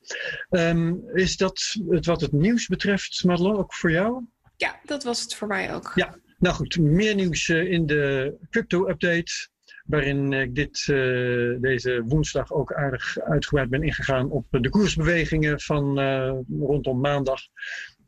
[0.49, 4.25] Ehm, is dat het wat het nieuws betreft, Madelon, ook voor jou?
[4.55, 5.91] Ja, dat was het voor mij ook.
[5.95, 6.17] Ja.
[6.37, 9.49] Nou goed, meer nieuws eh, in de crypto-update.
[9.85, 15.99] Waarin ik dit, eh, deze woensdag ook aardig uitgebreid ben ingegaan op de koersbewegingen van
[15.99, 17.41] eh, rondom maandag.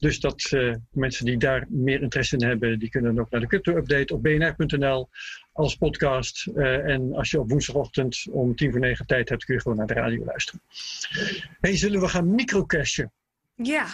[0.02, 3.48] Dus dat eh, mensen die daar meer interesse in hebben, die kunnen ook naar de
[3.48, 5.10] crypto-update op bnr.nl
[5.54, 6.48] als podcast.
[6.48, 9.78] Eh, en als je op woensdagochtend om tien voor negen tijd hebt, kun je gewoon
[9.78, 10.62] naar de radio luisteren.
[11.60, 13.12] Hey, zullen we gaan microcashen?
[13.56, 13.88] Ja,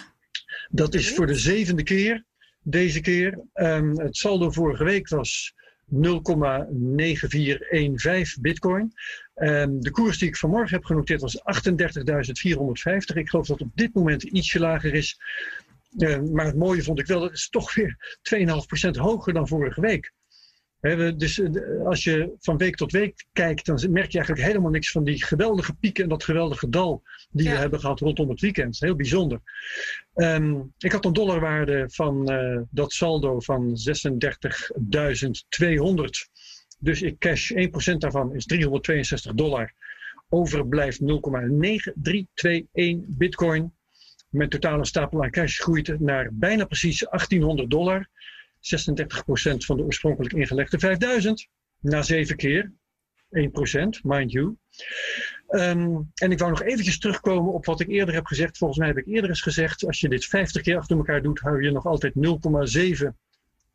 [0.70, 2.24] Dat is voor de zevende keer
[2.62, 3.40] deze keer.
[3.52, 8.92] Ehm, het saldo vorige week was 0,9415 bitcoin.
[9.34, 13.16] Ehm, de koers die ik vanmorgen heb genoteerd was 38.450.
[13.16, 15.18] Ik geloof dat op dit moment ietsje lager is.
[15.96, 19.80] Ehm, maar het mooie vond ik wel, dat is toch weer 2,5% hoger dan vorige
[19.80, 20.12] week.
[21.16, 24.90] Dus eh, als je van week tot week kijkt, dan merk je eigenlijk helemaal niks
[24.90, 28.80] van die geweldige pieken en dat geweldige dal die we hebben gehad rondom het weekend.
[28.80, 29.40] Heel bijzonder.
[30.14, 36.28] Ehm, ik had een dollarwaarde van eh, dat saldo van 36.200.
[36.78, 39.72] Dus ik cash 1% daarvan is 362 dollar.
[40.28, 41.06] Overblijft 0,9321
[43.06, 43.72] bitcoin.
[44.28, 48.08] Mijn totale stapel aan cash groeit naar bijna precies 1800 dollar.
[48.60, 51.48] 36% van de oorspronkelijk ingelegde 5000.
[51.80, 52.72] Na zeven keer.
[53.30, 54.56] 1%, mind you.
[55.48, 58.58] Ehm, en ik wou nog eventjes terugkomen op wat ik eerder heb gezegd.
[58.58, 61.40] Volgens mij heb ik eerder eens gezegd, als je dit 50 keer achter elkaar doet,
[61.40, 63.16] hou je nog altijd 0,7,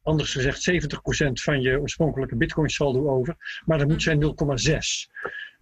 [0.02, 3.62] anders gezegd 70% van je oorspronkelijke bitcoin saldo over.
[3.66, 5.10] Maar dat moet zijn 0,6.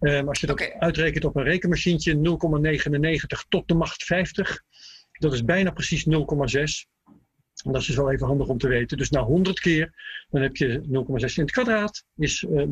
[0.00, 4.62] Ehm, als je dat uitrekent op een rekenmachientje, 0,99 tot de macht 50.
[5.22, 6.12] Dat is bijna precies 0,6.
[7.64, 8.96] En dat is dus wel even handig om te weten.
[8.96, 9.94] Dus na 100 keer,
[10.30, 12.66] dan heb je 0,6 in het kwadraat, is eh, 0,36.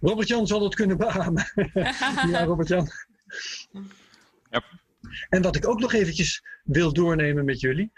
[0.00, 1.44] Robert-Jan zal het kunnen beamen.
[2.32, 2.88] ja, Robert-Jan.
[4.50, 4.62] Ja.
[5.28, 7.92] En wat ik ook nog eventjes wil doornemen met jullie.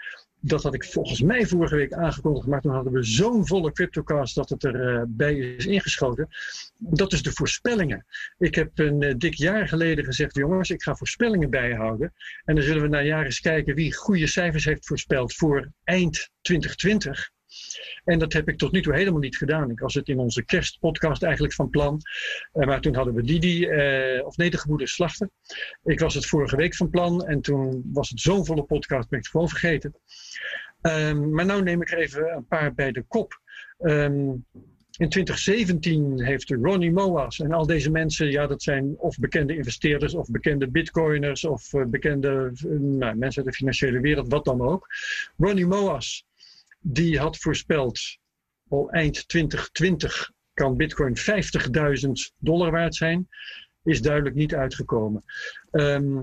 [0.45, 2.47] Dat had ik volgens mij vorige week aangekondigd.
[2.47, 6.27] Maar toen hadden we zo'n volle CryptoCast dat het erbij bij is ingeschoten.
[6.77, 8.05] Dat is de voorspellingen.
[8.37, 12.13] Ik heb een eh, dik jaar geleden gezegd: jongens, ik ga voorspellingen bijhouden.
[12.45, 16.29] En dan zullen we na jaren eens kijken wie goede cijfers heeft voorspeld voor eind
[16.41, 17.31] 2020.
[18.03, 19.69] En dat heb ik tot nu toe helemaal niet gedaan.
[19.69, 22.01] Ik was het in onze kerstpodcast eigenlijk van plan.
[22.51, 25.29] Eh, maar toen hadden we Didi, eh, of nee, de Slachter.
[25.83, 27.25] Ik was het vorige week van plan.
[27.25, 29.95] En toen was het zo'n volle podcast, ben ik het gewoon vergeten.
[30.81, 33.41] Ehm, maar nu neem ik er even een paar bij de kop.
[33.77, 34.31] Ehm,
[34.97, 40.13] in 2017 heeft Ronnie Moas en al deze mensen, ja, dat zijn of bekende investeerders
[40.13, 44.87] of bekende bitcoiners of eh, bekende nou, mensen uit de financiële wereld, wat dan ook.
[45.37, 46.25] Ronnie Moas,
[46.83, 47.99] die had voorspeld
[48.69, 53.27] al eind 2020 kan bitcoin 50.000 dollar waard zijn.
[53.83, 55.23] Is duidelijk niet uitgekomen.
[55.71, 56.21] Ehm,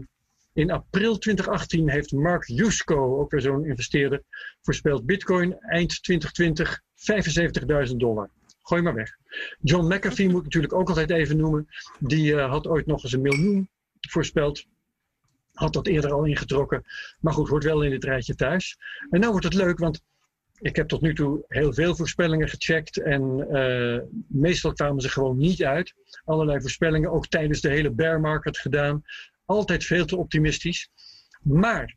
[0.53, 4.23] in april 2018 heeft Mark Yusko, ook weer zo'n investeerder,
[4.63, 8.31] voorspeld bitcoin eind 2020 75.000 dollar.
[8.63, 9.17] Gooi maar weg.
[9.61, 11.67] John McAfee moet ik natuurlijk ook altijd even noemen.
[11.99, 13.69] Die eh, had ooit nog eens een miljoen
[14.01, 14.65] voorspeld.
[15.53, 16.85] Had dat eerder al ingetrokken.
[17.21, 18.79] Maar goed, hoort wel in dit rijtje thuis.
[19.11, 20.03] En nou wordt het leuk, want
[20.61, 23.03] ik heb tot nu toe heel veel voorspellingen gecheckt.
[23.03, 25.95] En uh, meestal kwamen ze gewoon niet uit.
[26.25, 29.03] Allerlei voorspellingen, ook tijdens de hele bear market gedaan.
[29.45, 30.91] Altijd veel te optimistisch.
[31.43, 31.97] Maar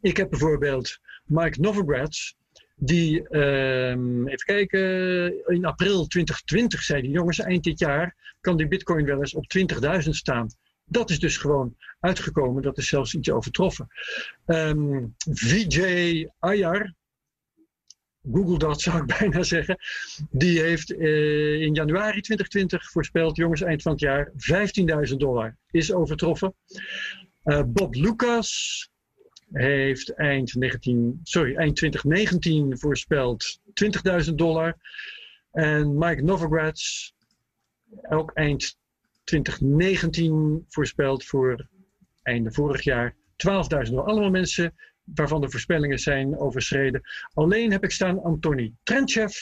[0.00, 2.32] ik heb bijvoorbeeld Mike Novogratz.
[2.76, 4.80] Die, uh, even kijken,
[5.46, 9.44] in april 2020 zei die jongens, eind dit jaar kan die bitcoin wel eens op
[10.02, 10.48] 20.000 staan.
[10.84, 12.62] Dat is dus gewoon uitgekomen.
[12.62, 13.88] Dat is zelfs iets overtroffen.
[14.46, 16.94] Um, Vijay Ayar,
[18.32, 19.76] Google dat zou ik bijna zeggen.
[20.30, 24.32] Die heeft uh, in januari 2020 voorspeld, jongens, eind van het jaar
[25.10, 26.54] 15.000 dollar is overtroffen.
[27.44, 28.90] Uh, Bob Lucas
[29.52, 33.60] heeft eind, 19, sorry, eind 2019 voorspeld
[34.26, 34.76] 20.000 dollar.
[35.52, 37.10] En Mike Novogratz
[38.08, 38.76] ook eind
[39.24, 41.68] 2019 voorspeld voor
[42.22, 44.04] einde vorig jaar 12.000 dollar.
[44.04, 47.02] Allemaal mensen waarvan de voorspellingen zijn overschreden.
[47.34, 49.36] Alleen heb ik staan Antoni Trentjev.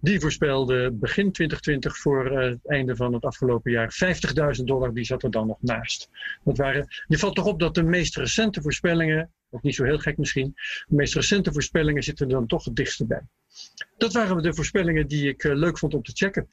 [0.00, 3.94] Die voorspelde begin 2020 voor uh, het einde van het afgelopen jaar
[4.58, 4.94] 50.000 dollar.
[4.94, 6.08] Die zat er dan nog naast.
[6.44, 9.98] Dat waren, je valt toch op dat de meest recente voorspellingen, ook niet zo heel
[9.98, 10.54] gek misschien,
[10.86, 13.22] de meest recente voorspellingen zitten er dan toch het dichtste bij.
[13.96, 16.48] Dat waren de voorspellingen die ik uh, leuk vond om te checken.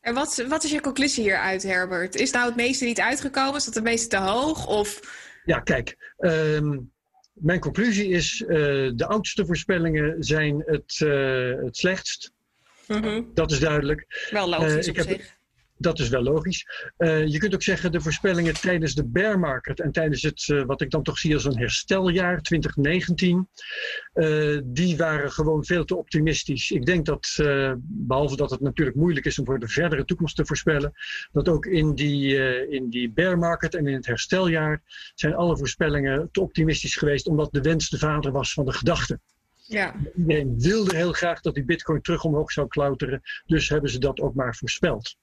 [0.00, 2.14] En wat, wat is je conclusie hieruit, Herbert?
[2.14, 3.56] Is nou het meeste niet uitgekomen?
[3.56, 4.66] Is dat het meeste te hoog?
[4.66, 5.00] Of...
[5.44, 6.14] Ja, kijk.
[6.18, 6.92] Um,
[7.40, 8.48] mijn conclusie is, uh,
[8.94, 12.32] de oudste voorspellingen zijn het, uh, het slechtst.
[12.88, 13.30] Mm -hmm.
[13.34, 14.28] Dat is duidelijk.
[14.30, 15.35] Wel logisch uh, op zich.
[15.78, 16.66] Dat is wel logisch.
[16.98, 20.64] Uh, je kunt ook zeggen de voorspellingen tijdens de bear market en tijdens het, uh,
[20.64, 23.48] wat ik dan toch zie als een hersteljaar 2019,
[24.14, 26.70] uh, die waren gewoon veel te optimistisch.
[26.70, 27.34] Ik denk dat,
[27.80, 30.92] behalve dat het natuurlijk moeilijk is om voor de verdere toekomst te voorspellen,
[31.32, 32.36] dat ook in die,
[32.68, 34.82] in die bear market en in het hersteljaar
[35.14, 39.20] zijn alle voorspellingen te optimistisch geweest, omdat de wens de vader was van de gedachte.
[39.66, 39.94] Ja.
[40.16, 44.20] Iedereen wilde heel graag dat die bitcoin terug omhoog zou klauteren, dus hebben ze dat
[44.20, 45.16] ook maar voorspeld.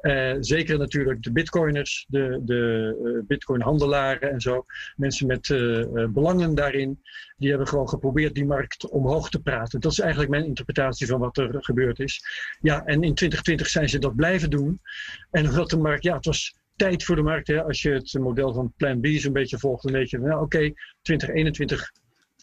[0.00, 4.64] Uh, zeker natuurlijk de bitcoiners, de, de uh, bitcoinhandelaren en zo.
[4.96, 7.02] Mensen met uh, belangen daarin.
[7.36, 9.80] Die hebben gewoon geprobeerd die markt omhoog te praten.
[9.80, 12.24] Dat is eigenlijk mijn interpretatie van wat er gebeurd is.
[12.60, 14.80] Ja, en in 2020 zijn ze dat blijven doen.
[15.30, 17.46] En omdat de markt, ja, het was tijd voor de markt.
[17.46, 17.62] Hè.
[17.62, 20.42] Als je het model van Plan B zo'n beetje volgt, dan weet je, nou oké,
[20.42, 21.92] okay, 2021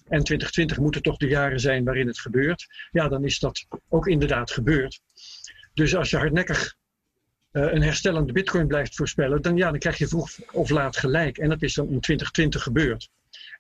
[0.08, 2.68] en 2020 moeten toch de jaren zijn waarin het gebeurt.
[2.92, 5.02] Ja, dan is dat ook inderdaad gebeurd.
[5.74, 6.76] Dus als je hardnekkig
[7.52, 11.38] uh, een herstellende bitcoin blijft voorspellen, dan, ja, dan krijg je vroeg of laat gelijk.
[11.38, 13.10] En dat is dan in 2020 gebeurd.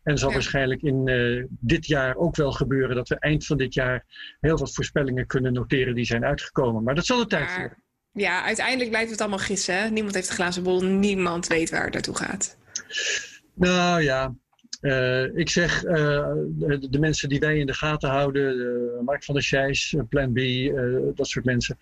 [0.03, 0.33] En zal ja.
[0.33, 4.05] waarschijnlijk in uh, dit jaar ook wel gebeuren dat we eind van dit jaar
[4.39, 6.83] heel wat voorspellingen kunnen noteren die zijn uitgekomen.
[6.83, 7.77] Maar dat zal de tijd maar, voeren.
[8.11, 9.81] Ja, uiteindelijk blijft het allemaal gissen.
[9.81, 9.89] Hè?
[9.89, 12.57] Niemand heeft een glazen bol, niemand weet waar het naartoe gaat.
[13.53, 14.35] Nou ja,
[14.81, 15.91] uh, ik zeg, uh,
[16.47, 20.33] de, de, mensen die wij in de gaten houden, uh, Mark van der Scheijs, Plan
[20.33, 20.39] B,
[21.15, 21.77] dat soort mensen,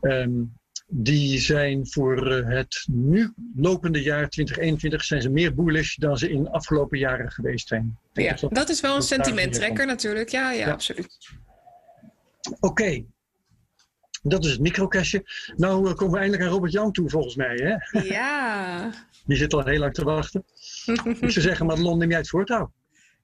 [0.00, 0.52] um,
[0.90, 6.48] die zijn voor het nu lopende jaar 2021 zijn ze meer bullish dan ze in
[6.48, 7.98] afgelopen jaren geweest zijn.
[8.12, 10.28] Ja, dat, dat, is wel een sentimenttrekker natuurlijk.
[10.28, 10.72] Ja, ja, ja.
[10.72, 11.18] absoluut.
[12.42, 12.66] Oké.
[12.66, 13.06] Okay.
[14.22, 15.24] Dat is het microcastje.
[15.56, 17.54] Nou komen we eindelijk aan Robert Jan toe volgens mij.
[17.54, 18.00] Hè?
[18.00, 18.90] Ja.
[19.26, 20.44] Die zit al heel lang te wachten.
[20.86, 22.72] ik zou zeggen, Madelon, neem jij het voortouw.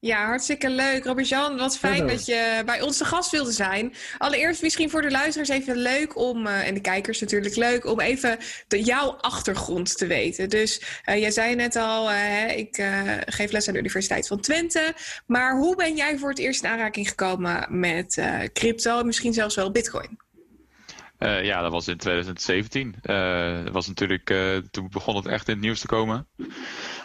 [0.01, 1.05] Ja, hartstikke leuk.
[1.05, 3.95] Robert-Jan, wat fijn dat je bij ons te gast wilde zijn.
[4.19, 8.01] Allereerst misschien voor de luisteraars even leuk om, uh, en de kijkers natuurlijk leuk, om
[8.01, 10.49] even de, jouw achtergrond te weten.
[10.49, 12.75] Dus uh, jij zei net al, uh, ik
[13.27, 14.95] geef les aan de Universiteit van Twente.
[15.27, 19.55] Maar hoe ben jij voor het eerst in aanraking gekomen met crypto en misschien zelfs
[19.55, 20.19] wel bitcoin?
[21.19, 22.95] Uh, ja, dat was in 2017.
[23.03, 26.27] Uh, dat was natuurlijk, uh, toen begon het echt in het nieuws te komen.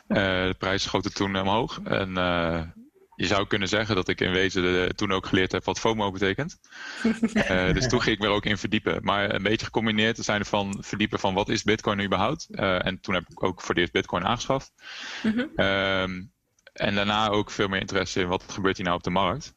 [0.07, 1.79] de prijs schoten toen omhoog.
[1.83, 2.13] En
[3.21, 6.11] je zou kunnen zeggen dat ik in wezen de, toen ook geleerd heb wat FOMO
[6.11, 6.59] betekent.
[7.73, 8.99] dus toen ging ik me er ook in verdiepen.
[9.03, 12.47] Maar een beetje gecombineerd te zijn van verdiepen van wat is Bitcoin nu überhaupt.
[12.55, 14.71] en toen heb ik ook voor het eerst Bitcoin aangeschaft.
[15.23, 16.31] Mm -hmm.
[16.73, 19.53] en daarna ook veel meer interesse in wat gebeurt hier nou op de markt.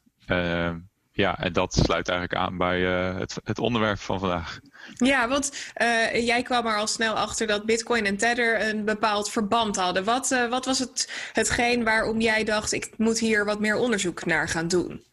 [1.15, 4.59] Ja, en dat sluit eigenlijk aan bij uh, het, het, onderwerp van vandaag.
[4.93, 9.31] Ja, want uh, jij kwam er al snel achter dat Bitcoin en Tether een bepaald
[9.31, 10.03] verband hadden.
[10.03, 14.25] Wat, uh, wat was het, hetgeen waarom jij dacht, ik moet hier wat meer onderzoek
[14.25, 15.03] naar gaan doen?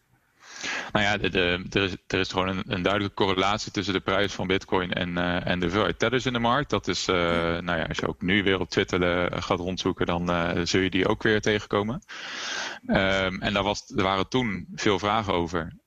[0.91, 3.99] Nou ja, de, de, er, is, er is gewoon een, een, duidelijke correlatie tussen de
[3.99, 6.69] prijs van Bitcoin en, uh, en de hoeveelheid tethers in de markt.
[6.69, 7.15] Dat is, uh,
[7.59, 10.27] nou ja, als je ook nu weer op Twitter uh, gaat rondzoeken, dan
[10.67, 12.03] zul je die ook weer tegenkomen.
[12.87, 15.79] Um, en daar, was, er waren toen veel vragen over.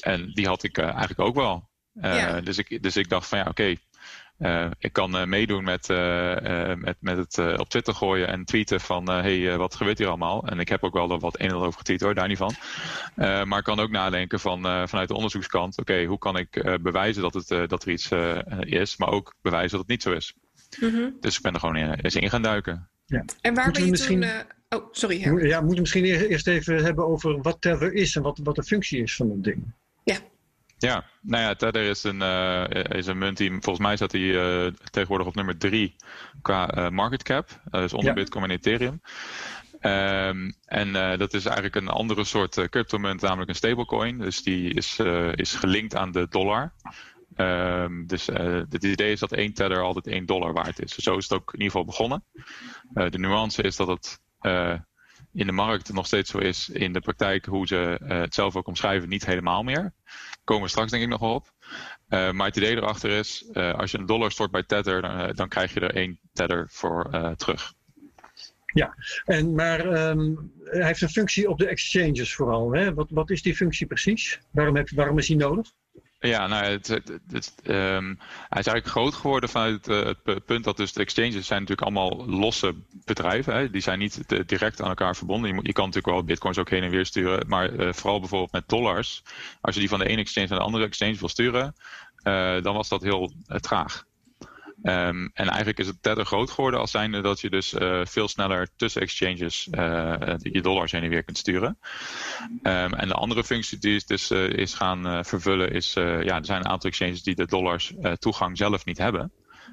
[0.00, 1.68] en die had ik eigenlijk ook wel.
[2.00, 2.40] Ja.
[2.40, 3.62] Dus, ik, dus ik dacht van ja, oké.
[3.62, 3.78] Okay,
[4.78, 5.88] ik kan meedoen met,
[6.78, 10.46] met, met het op Twitter gooien en tweeten van hey, wat gebeurt hier allemaal?
[10.46, 12.54] En ik heb ook wel wat een en over getweet hoor, daar niet van.
[13.16, 17.34] maar ik kan ook nadenken van, vanuit de onderzoekskant, oké, hoe kan ik bewijzen dat,
[17.34, 18.08] het, dat er iets
[18.60, 20.34] is, maar ook bewijzen dat het niet zo is.
[20.80, 21.10] Mhm.
[21.20, 22.88] Dus ik ben er gewoon in, eens in gaan duiken.
[23.06, 23.24] Ja.
[23.40, 24.20] En waar ben je misschien...
[24.20, 24.30] toen...
[24.68, 25.20] Oh, sorry.
[25.20, 28.62] Ja, moeten we misschien eerst even hebben over wat Tether is en wat, wat de
[28.62, 29.72] functie is van dat ding.
[30.78, 31.04] Ja.
[31.20, 34.72] Nou ja, Tether is een, uh, is een munt die, volgens mij staat hij uh,
[34.90, 35.96] tegenwoordig op nummer drie
[36.42, 37.60] qua uh, market cap.
[37.70, 39.00] dus onder Bitcoin en Ethereum.
[39.80, 44.18] Um, en dat is eigenlijk een andere soort cryptomunt, namelijk een stablecoin.
[44.18, 44.98] Dus die is,
[45.34, 46.72] is gelinkt aan de dollar.
[47.36, 50.94] Um, dus het idee is dat één tether altijd 1 dollar waard is.
[50.94, 52.24] Zo is het ook in ieder geval begonnen.
[53.10, 54.74] de nuance is dat het uh,
[55.36, 56.68] in de markt nog steeds zo is.
[56.68, 59.92] In de praktijk, hoe ze uh, het zelf ook omschrijven, niet helemaal meer.
[60.44, 61.52] Komen we straks denk ik nog op.
[62.08, 65.48] Uh, maar het idee erachter is, als je een dollar stort bij Tether, dan, dan
[65.48, 67.74] krijg je er één Tether voor terug.
[68.66, 68.94] Ja,
[69.24, 72.72] en, maar um, hij heeft een functie op de exchanges vooral.
[72.72, 72.94] Hè?
[72.94, 74.40] Wat, wat is die functie precies?
[74.50, 75.72] Waarom, waarom is die nodig?
[76.18, 76.88] Ja, nou, het,
[77.64, 81.88] um, hij is eigenlijk groot geworden vanuit het punt dat dus de exchanges zijn natuurlijk
[81.88, 82.74] allemaal losse
[83.04, 83.54] bedrijven.
[83.54, 83.70] Hè?
[83.70, 85.48] Die zijn niet direct aan elkaar verbonden.
[85.48, 87.48] Je, moet, je, kan natuurlijk wel bitcoins ook heen en weer sturen.
[87.48, 89.22] Maar uh, vooral bijvoorbeeld met dollars.
[89.60, 91.74] Als je die van de ene exchange naar de andere exchange wil sturen,
[92.22, 94.04] uh, dan was dat heel traag.
[94.88, 98.28] Um, en eigenlijk is het Tether groot geworden als zijnde dat je dus uh, veel
[98.28, 101.78] sneller tussen exchanges uh, je dollars heen en weer kunt sturen.
[102.62, 106.44] Um, en de andere functie die is dus uh, is gaan vervullen is, ja, er
[106.44, 109.32] zijn een aantal exchanges die de dollars toegang zelf niet hebben.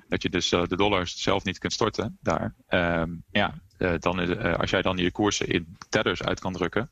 [0.10, 2.54] Dat je dus de dollars zelf niet kunt storten daar.
[2.70, 3.54] Um, ja,
[4.00, 6.92] dan is, als jij dan je koersen in tethers uit kan drukken,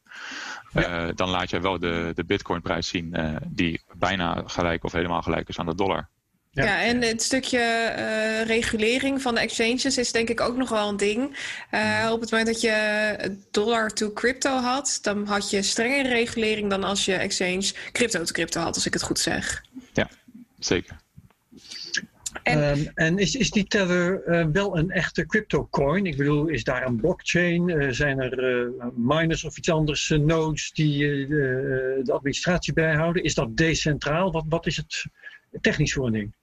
[0.74, 1.12] ja.
[1.12, 3.16] dan laat jij wel de, de bitcoin prijs zien
[3.48, 6.10] die bijna gelijk of helemaal gelijk is aan de dollar.
[6.54, 6.84] Ja.
[6.84, 10.98] en het stukje uh, regulering van de exchanges is denk ik ook nog wel een
[10.98, 11.20] ding.
[11.72, 16.70] Uh, op het moment dat je dollar to crypto had, dan had je strengere regulering
[16.70, 19.64] dan als je exchange crypto to crypto had, als ik het goed zeg.
[19.94, 20.10] Ja,
[20.60, 21.00] zeker.
[22.44, 26.06] En, um, en is, is die Tether uh, wel een echte crypto coin?
[26.06, 27.94] Ik bedoel, is daar een blockchain?
[27.94, 33.24] zijn er miners of iets anders, nodes die de administratie bijhouden?
[33.24, 34.32] Is dat decentraal?
[34.32, 35.06] Wat, wat is het
[35.62, 36.34] technisch voor een ding?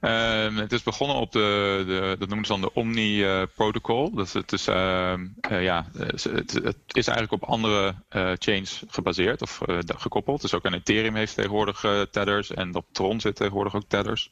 [0.00, 4.10] Um, het is begonnen op de, de dat noemen ze dan de Omni-protocol.
[4.10, 5.14] Uh, dus het is, uh,
[5.50, 10.40] uh, ja, het, het, is eigenlijk op andere uh, chains gebaseerd of uh, gekoppeld.
[10.40, 11.80] Dus ook aan Ethereum heeft tegenwoordig
[12.10, 14.30] tethers en op Tron zit tegenwoordig ook tethers.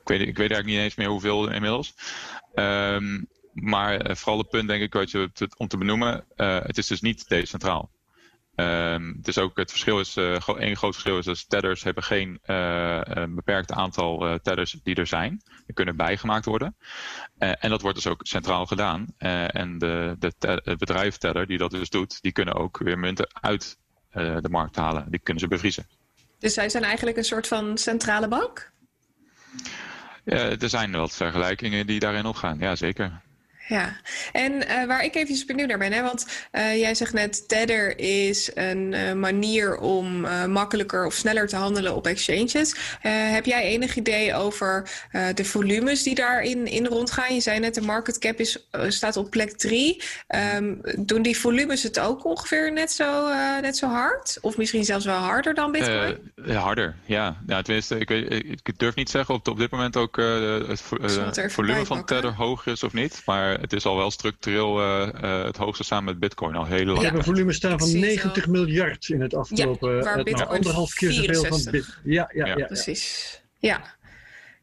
[0.00, 1.94] Ik weet, ik weet eigenlijk niet eens meer hoeveel inmiddels.
[2.54, 5.22] Um, maar vooral het punt denk ik
[5.56, 7.90] om te benoemen, het is dus niet decentraal.
[8.60, 12.40] Um, dus ook het verschil is, uh, één groot verschil is dat tethers hebben geen
[12.46, 15.42] uh, een beperkt aantal uh, tethers die er zijn.
[15.66, 16.76] Die kunnen bijgemaakt worden.
[17.38, 19.06] en dat wordt dus ook centraal gedaan.
[19.18, 20.32] en de, de
[20.64, 23.78] het bedrijf die dat dus doet, die kunnen ook weer munten uit
[24.12, 25.10] de markt halen.
[25.10, 25.86] Die kunnen ze bevriezen.
[26.38, 28.72] Dus zij zijn eigenlijk een soort van centrale bank?
[30.24, 33.20] Ja, er zijn wat vergelijkingen die daarin opgaan, ja zeker.
[33.70, 33.96] Ja,
[34.32, 37.98] en uh, waar ik even benieuwd naar ben, hè, want uh, jij zegt net, Tether
[37.98, 42.74] is een uh, manier om makkelijker of sneller te handelen op exchanges.
[43.00, 44.90] heb jij enig idee over
[45.34, 47.34] de volumes die daarin in rondgaan?
[47.34, 50.02] Je zei net, de market cap is, staat op plek 3.
[50.56, 53.28] Um, doen die volumes het ook ongeveer net zo,
[53.60, 54.38] net zo hard?
[54.40, 56.32] Of misschien zelfs wel harder dan Bitcoin?
[56.46, 57.36] harder, ja.
[57.46, 58.32] ja tenminste, ik, weet,
[58.64, 62.82] ik durf niet zeggen of op dit moment ook het volume van Tether hoger is
[62.82, 66.54] of niet, maar het is al wel structureel uh, uh, het hoogste samen met Bitcoin
[66.54, 66.96] al heel lang.
[66.96, 69.96] We hebben een volume staan van 90 miljard in het afgelopen.
[69.96, 71.98] Ja, waar Bitcoin anderhalf keer zoveel van Bitcoin.
[72.04, 73.40] Ja, ja, ja, ja, precies.
[73.58, 73.98] Ja.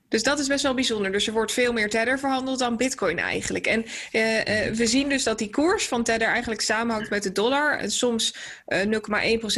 [0.09, 1.11] Dus dat is best wel bijzonder.
[1.11, 3.67] Dus er wordt veel meer Tether verhandeld dan Bitcoin eigenlijk.
[3.67, 7.31] En uh, uh, we zien dus dat die koers van Tether eigenlijk samenhangt met de
[7.31, 7.77] dollar.
[7.77, 8.35] En soms
[8.67, 8.89] uh, 0,1%
[9.43, 9.55] of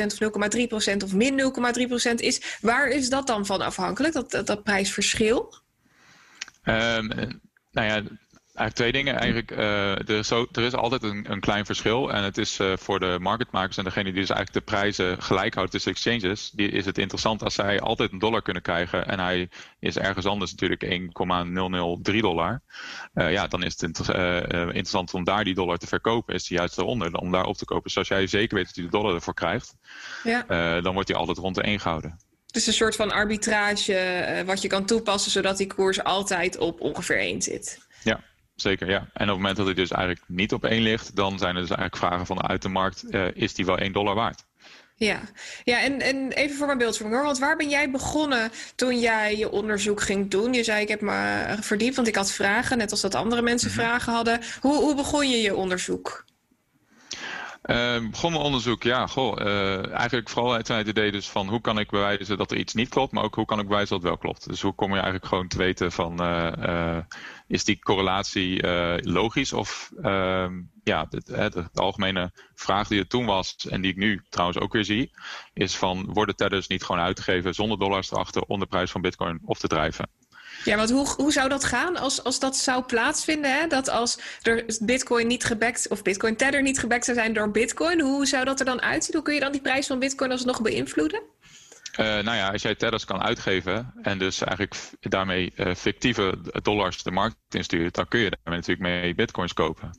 [0.94, 1.54] 0,3% of min
[2.10, 2.58] 0,3% is.
[2.62, 5.54] Waar is dat dan van afhankelijk, dat, dat, dat prijsverschil?
[6.64, 7.08] Um,
[7.72, 8.04] nou ja,
[8.60, 9.20] Eigenlijk twee dingen.
[9.20, 12.12] Eigenlijk, uh, er, is er is altijd een, een, klein verschil.
[12.12, 15.54] En het is uh, voor de marketmakers en degene die dus eigenlijk de prijzen gelijk
[15.54, 19.08] houdt tussen exchanges, die is het interessant als zij altijd een dollar kunnen krijgen.
[19.08, 22.62] En hij is ergens anders natuurlijk 1,003 dollar.
[23.14, 24.16] Uh, ja, dan is het inter
[24.68, 26.34] interessant om daar die dollar te verkopen.
[26.34, 27.84] Is die juist eronder, om daar op te kopen.
[27.84, 29.76] Dus als jij zeker weet dat je de dollar ervoor krijgt,
[30.24, 30.44] ja.
[30.82, 32.20] dan wordt die altijd rond de 1 gehouden.
[32.52, 37.20] Dus een soort van arbitrage wat je kan toepassen, zodat die koers altijd op ongeveer
[37.20, 37.88] 1 zit.
[38.62, 38.98] Zeker, ja.
[38.98, 41.62] En op het moment dat hij dus eigenlijk niet op één ligt, dan zijn er
[41.62, 44.44] dus eigenlijk vragen vanuit de markt, uh, is die wel 1 dollar waard?
[44.96, 45.20] Ja,
[45.64, 47.26] ja en, en even voor mijn beeldvorming hoor.
[47.26, 50.54] Want waar ben jij begonnen toen jij je onderzoek ging doen?
[50.54, 53.70] Je zei ik heb me verdiept, want ik had vragen, net als dat andere mensen
[53.70, 53.80] mhm.
[53.80, 54.40] vragen hadden.
[54.62, 56.28] Hoe, hoe begon je je onderzoek?
[57.66, 61.62] Uh, begon mijn onderzoek, ja, goh, uh, eigenlijk vooral uit het idee dus van hoe
[61.62, 64.00] kan ik bewijzen dat er iets niet klopt, maar ook hoe kan ik bewijzen dat
[64.00, 64.50] het wel klopt.
[64.50, 66.98] Dus hoe kom je eigenlijk gewoon te weten van, uh,
[67.50, 68.68] is die correlatie
[69.02, 73.92] logisch of ehm, ja, de, de, de, algemene vraag die er toen was en die
[73.92, 75.12] ik nu trouwens ook weer zie,
[75.54, 79.40] is van worden tethers niet gewoon uitgegeven zonder dollars erachter om de prijs van bitcoin
[79.46, 80.10] op te drijven?
[80.64, 83.54] Ja, want hoe, hoe zou dat gaan als, als dat zou plaatsvinden?
[83.54, 83.68] Hè?
[83.68, 88.02] Dat als er Bitcoin niet gebackt of Bitcoin Tether niet gebackt zou zijn door Bitcoin,
[88.02, 89.16] hoe zou dat er dan uitzien?
[89.16, 91.22] Hoe kun je dan die prijs van Bitcoin alsnog beïnvloeden?
[92.00, 97.04] Uh, nou ja, als jij tethers kan uitgeven en dus eigenlijk daarmee uh, fictieve dollars
[97.04, 99.90] de markt instuurt, dan kun je daarmee natuurlijk mee bitcoins kopen.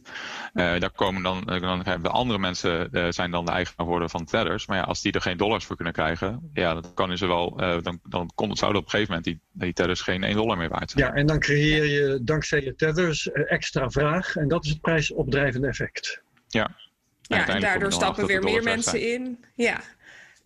[0.54, 4.66] Uh, daar komen dan, dan hebben andere mensen zijn dan de eigenaar worden van tethers.
[4.66, 7.56] Maar ja, als die er geen dollars voor kunnen krijgen, ja, dan kan ze wel,
[7.82, 10.56] dan, dan komt, zou dat op een gegeven moment die, die tethers geen 1 dollar
[10.56, 11.06] meer waard zijn.
[11.06, 15.68] Ja, en dan creëer je dankzij je tethers extra vraag en dat is het prijsopdrijvende
[15.68, 16.22] effect.
[16.48, 16.76] Ja.
[17.22, 19.44] Ja, en daardoor stappen weer meer mensen in.
[19.54, 19.80] Ja,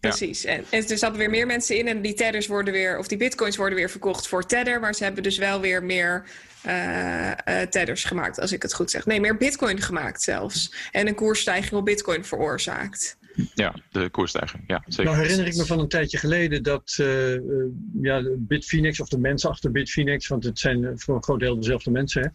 [0.09, 0.44] Precies.
[0.44, 3.18] En, en er stappen weer meer mensen in en die tethers worden weer, of die
[3.18, 6.24] bitcoins worden weer verkocht voor tether, maar ze hebben dus wel weer meer
[6.66, 9.07] uh, uh, tethers gemaakt, als ik het goed zeg.
[9.07, 10.74] Nee, meer bitcoin gemaakt zelfs.
[10.92, 13.16] En een koersstijging op bitcoin veroorzaakt.
[13.55, 14.64] Ja, de koersstijging.
[14.66, 15.12] Ja, zeker.
[15.12, 17.40] Nou herinner ik me van een tijdje geleden dat uh,
[18.00, 21.90] ja, Bitfinex, of de mensen achter Bitfinex, want het zijn voor een groot deel dezelfde
[21.90, 22.28] mensen, hè,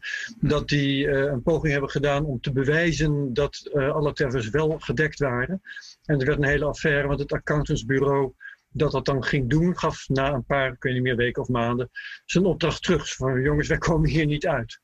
[0.47, 5.61] dat die een poging hebben gedaan om te bewijzen dat alle tethers wel gedekt waren.
[6.10, 8.34] En er werd een hele affaire, want het accountantsbureau
[8.70, 11.47] dat dat dan ging doen, gaf na een paar, ik weet niet meer, weken of
[11.47, 11.89] maanden,
[12.26, 13.16] zijn opdracht terug.
[13.16, 14.80] Van jongens, wij komen hier niet uit.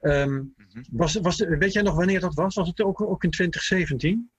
[0.00, 0.54] Um,
[0.90, 2.54] was, was, weet jij nog wanneer dat was?
[2.54, 4.30] Was het ook, ook in 2017?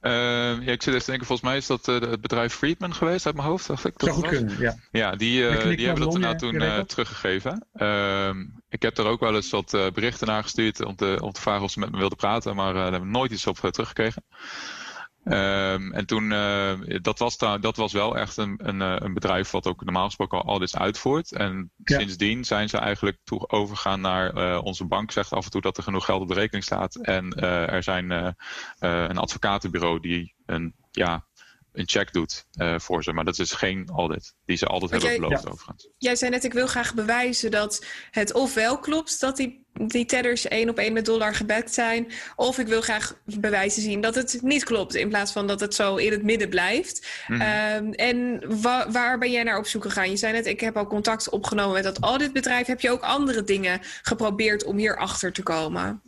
[0.00, 2.52] Uh, ehm, ja, ik zit even te denken, volgens mij is dat uh, het bedrijf
[2.52, 3.66] Friedman geweest uit mijn hoofd.
[3.66, 4.76] Dacht ik, dat goed kunnen, ja.
[4.90, 7.66] Ja, die, uh, die hebben dat daarna toen uh, teruggegeven.
[7.72, 11.40] Ehm, ik heb er ook wel eens wat berichten naar gestuurd om te, om te
[11.40, 14.24] vragen of ze met me wilden praten, maar daar hebben we nooit iets op teruggekregen.
[15.24, 16.72] Um, en toen, uh,
[17.02, 20.04] dat, was daar, dat was wel echt een, een, eh, een bedrijf wat ook normaal
[20.04, 21.32] gesproken al audits uitvoert.
[21.32, 21.98] En ja.
[21.98, 25.76] sindsdien zijn ze eigenlijk toe overgegaan naar uh, onze bank zegt af en toe dat
[25.76, 26.94] er genoeg geld op de rekening staat.
[26.96, 28.34] En uh, er zijn
[28.78, 31.26] een advocatenbureau die een, ja,
[31.74, 33.12] een check doet uh, voor ze.
[33.12, 35.50] Maar dat is geen audit die ze altijd hebben beloofd ja.
[35.50, 35.88] overigens.
[35.98, 40.48] Jij zei net, ik wil graag bewijzen dat het ofwel klopt dat die, die tethers
[40.48, 42.12] één op één met dollar gebackt zijn.
[42.36, 44.94] Of ik wil graag bewijzen zien dat het niet klopt.
[44.94, 47.06] In plaats van dat het zo in het midden blijft.
[47.28, 47.86] Mm -hmm.
[47.86, 50.10] um, en wa waar ben jij naar op zoek gegaan?
[50.10, 52.66] Je zei net, ik heb al contact opgenomen met dat auditbedrijf.
[52.66, 56.02] Heb je ook andere dingen geprobeerd om hier achter te komen?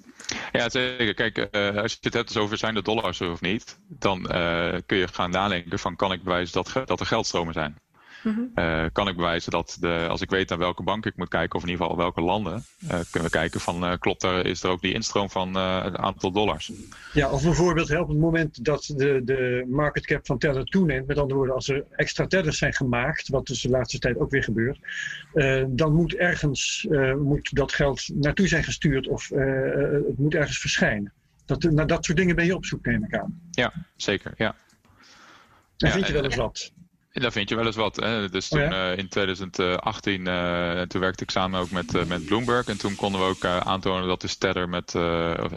[0.53, 1.14] Ja, zeker.
[1.14, 4.99] Kijk, uh, als je het hebt over zijn de dollars of niet, dan uh, kun
[4.99, 7.79] je gaan nadenken van kan ik bewijzen dat, dat er geldstromen zijn.
[8.23, 8.64] Mm -hmm.
[8.64, 11.57] uh, kan ik bewijzen dat de, als ik weet naar welke bank ik moet kijken,
[11.57, 14.62] of in ieder geval welke landen, uh, kunnen we kijken van uh, klopt er, is
[14.62, 16.73] er ook die instroom van het aantal dollars.
[17.12, 21.19] Ja, of bijvoorbeeld op het moment dat de, de market cap van Tether toeneemt, met
[21.19, 24.43] andere woorden, als er extra tethers zijn gemaakt, wat dus de laatste tijd ook weer
[24.43, 24.79] gebeurt,
[25.69, 26.87] dan moet ergens
[27.23, 31.12] moet dat geld naartoe zijn gestuurd of het moet ergens verschijnen.
[31.45, 33.41] Dat, naar dat soort dingen ben je op zoek, neem ik aan.
[33.51, 34.35] Ja, zeker.
[34.37, 34.55] Ja.
[35.77, 36.73] En ja, vind je wel eens wat?
[37.21, 37.97] Daar vind je wel eens wat.
[37.97, 38.29] Hè?
[38.29, 38.93] Dus toen oh ja?
[38.93, 42.67] uh, in 2018, uh, toen werkte ik samen ook met, uh, met Bloomberg.
[42.67, 44.93] En toen konden we ook aantonen dat de Tether met,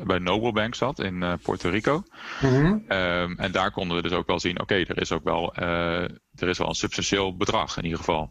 [0.06, 2.04] bij Noble Bank zat in Puerto Rico.
[2.42, 2.84] Mm -hmm.
[2.88, 5.56] um, en daar konden we dus ook wel zien, oké, okay, er is ook wel,
[5.56, 8.30] er is wel een substantieel bedrag in ieder geval.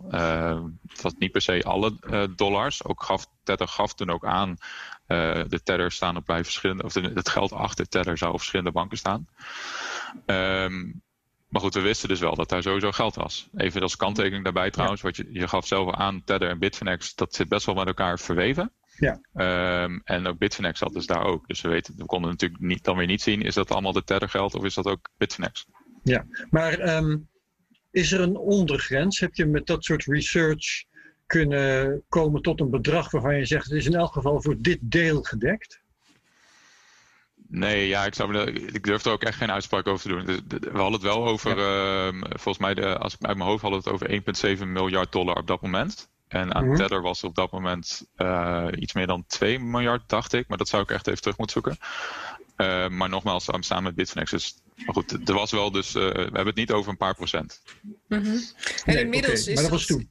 [0.87, 1.93] het was niet per se alle
[2.37, 2.85] dollars.
[2.85, 4.57] Ook gaf, Tether gaf toen ook aan,
[5.07, 8.73] de Tether staan op bij verschillende, of de, het geld achter Tether zou op verschillende
[8.73, 9.29] banken staan.
[10.27, 11.03] Um,
[11.49, 13.49] maar goed, we wisten dus wel dat daar sowieso geld was.
[13.57, 17.35] Even als kanttekening daarbij trouwens, wat je, je gaf zelf aan, Tether en Bitfinex, dat
[17.35, 18.73] zit best wel met elkaar verweven.
[18.97, 19.21] Ja.
[19.83, 21.47] Um, en ook Bitfinex zat dus daar ook.
[21.47, 24.05] Dus we, weten, we konden natuurlijk niet, dan weer niet zien, is dat allemaal de
[24.05, 25.67] Tether geld of is dat ook Bitfinex?
[26.03, 27.29] Ja, maar um,
[27.91, 29.21] is er een ondergrens?
[29.21, 30.85] Heb je met dat soort research
[31.27, 34.79] kunnen komen tot een bedrag waarvan je zegt, het is in elk geval voor dit
[34.81, 35.81] deel gedekt?
[37.51, 40.25] Nee, ja, ik, zou, ik durf er ook echt geen uitspraak over te doen.
[40.49, 42.09] We hadden het wel over, ja.
[42.09, 45.13] uh, volgens mij, de, als ik uit mijn hoofd hadden we het over 1,7 miljard
[45.13, 46.09] dollar op dat moment.
[46.29, 46.79] En aan mm -hmm.
[46.79, 50.49] Tether was op dat moment uh, iets meer dan 2 miljard, dacht ik.
[50.49, 51.79] Maar dat zou ik echt even terug moeten zoeken.
[52.57, 54.31] Uh, maar nogmaals, samen met Bitfinex.
[54.31, 57.63] Dus, maar goed, er was wel dus, we hebben het niet over een paar procent.
[57.83, 58.43] Mm -hmm.
[58.85, 59.53] En nee, inmiddels okay.
[59.53, 59.55] is.
[59.55, 60.11] Maar dat was toen.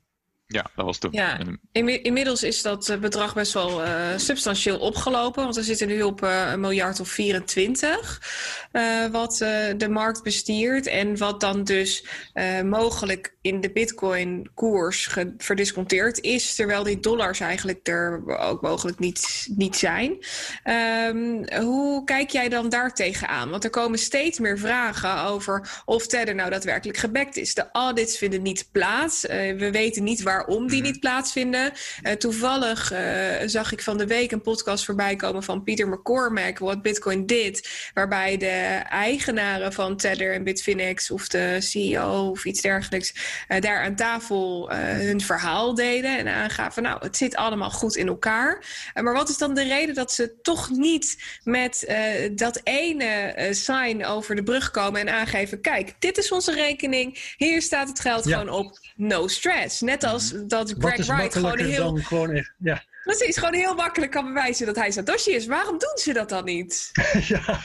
[0.49, 1.11] Ja, dat was toen.
[1.11, 1.39] Ja,
[1.71, 5.43] inmiddels is dat eh, bedrag best wel uh, substantieel opgelopen.
[5.43, 8.21] Want we zitten nu op uh, een miljard of 24.
[8.71, 9.37] Uh, wat
[9.77, 10.87] de markt bestiert.
[10.87, 12.05] En wat dan dus
[12.65, 16.55] mogelijk in de bitcoin-koers verdisconteerd is.
[16.55, 20.17] Terwijl die dollars eigenlijk er ook mogelijk niet, niet zijn.
[21.09, 23.49] Um, hoe kijk jij dan daar tegenaan?
[23.49, 27.53] Want er komen steeds meer vragen over of Tether nou daadwerkelijk gebackt is.
[27.53, 29.21] De audits vinden niet plaats.
[29.21, 30.91] we weten niet waar waarom die mhm.
[30.91, 31.73] niet plaatsvinden.
[32.03, 32.99] Uh, toevallig uh,
[33.45, 37.89] zag ik van de week een podcast voorbij komen van Peter McCormack, What Bitcoin Did,
[37.93, 43.13] waarbij de eigenaren van Tether en Bitfinex of de CEO of iets dergelijks
[43.47, 48.07] uh, daar aan tafel hun verhaal deden en aangaven, nou, het zit allemaal goed in
[48.07, 48.65] elkaar.
[48.93, 51.95] maar wat is dan de reden dat ze toch niet met
[52.31, 57.61] dat ene sign over de brug komen en aangeven, kijk, dit is onze rekening, hier
[57.61, 59.81] staat het geld gewoon op, no stress.
[59.81, 61.93] Net als dat Greg Wright gewoon heel...
[61.93, 62.83] Dan gewoon echt, ja.
[63.03, 65.45] Precies, gewoon heel makkelijk kan bewijzen dat hij Satoshi is.
[65.45, 66.89] Waarom doen ze dat dan niet?
[67.27, 67.59] ja,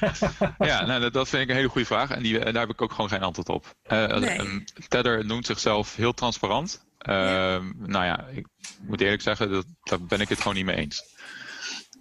[0.58, 2.10] ja nou, dat vind ik een hele goede vraag.
[2.10, 3.74] En die, daar heb ik ook gewoon geen antwoord op.
[3.92, 4.64] Uh, nee.
[4.88, 6.84] Tether noemt zichzelf heel transparant.
[7.08, 7.14] Uh,
[7.76, 8.46] Nou ja, ik
[8.80, 11.04] moet eerlijk zeggen, dat, daar ben ik het gewoon niet mee eens.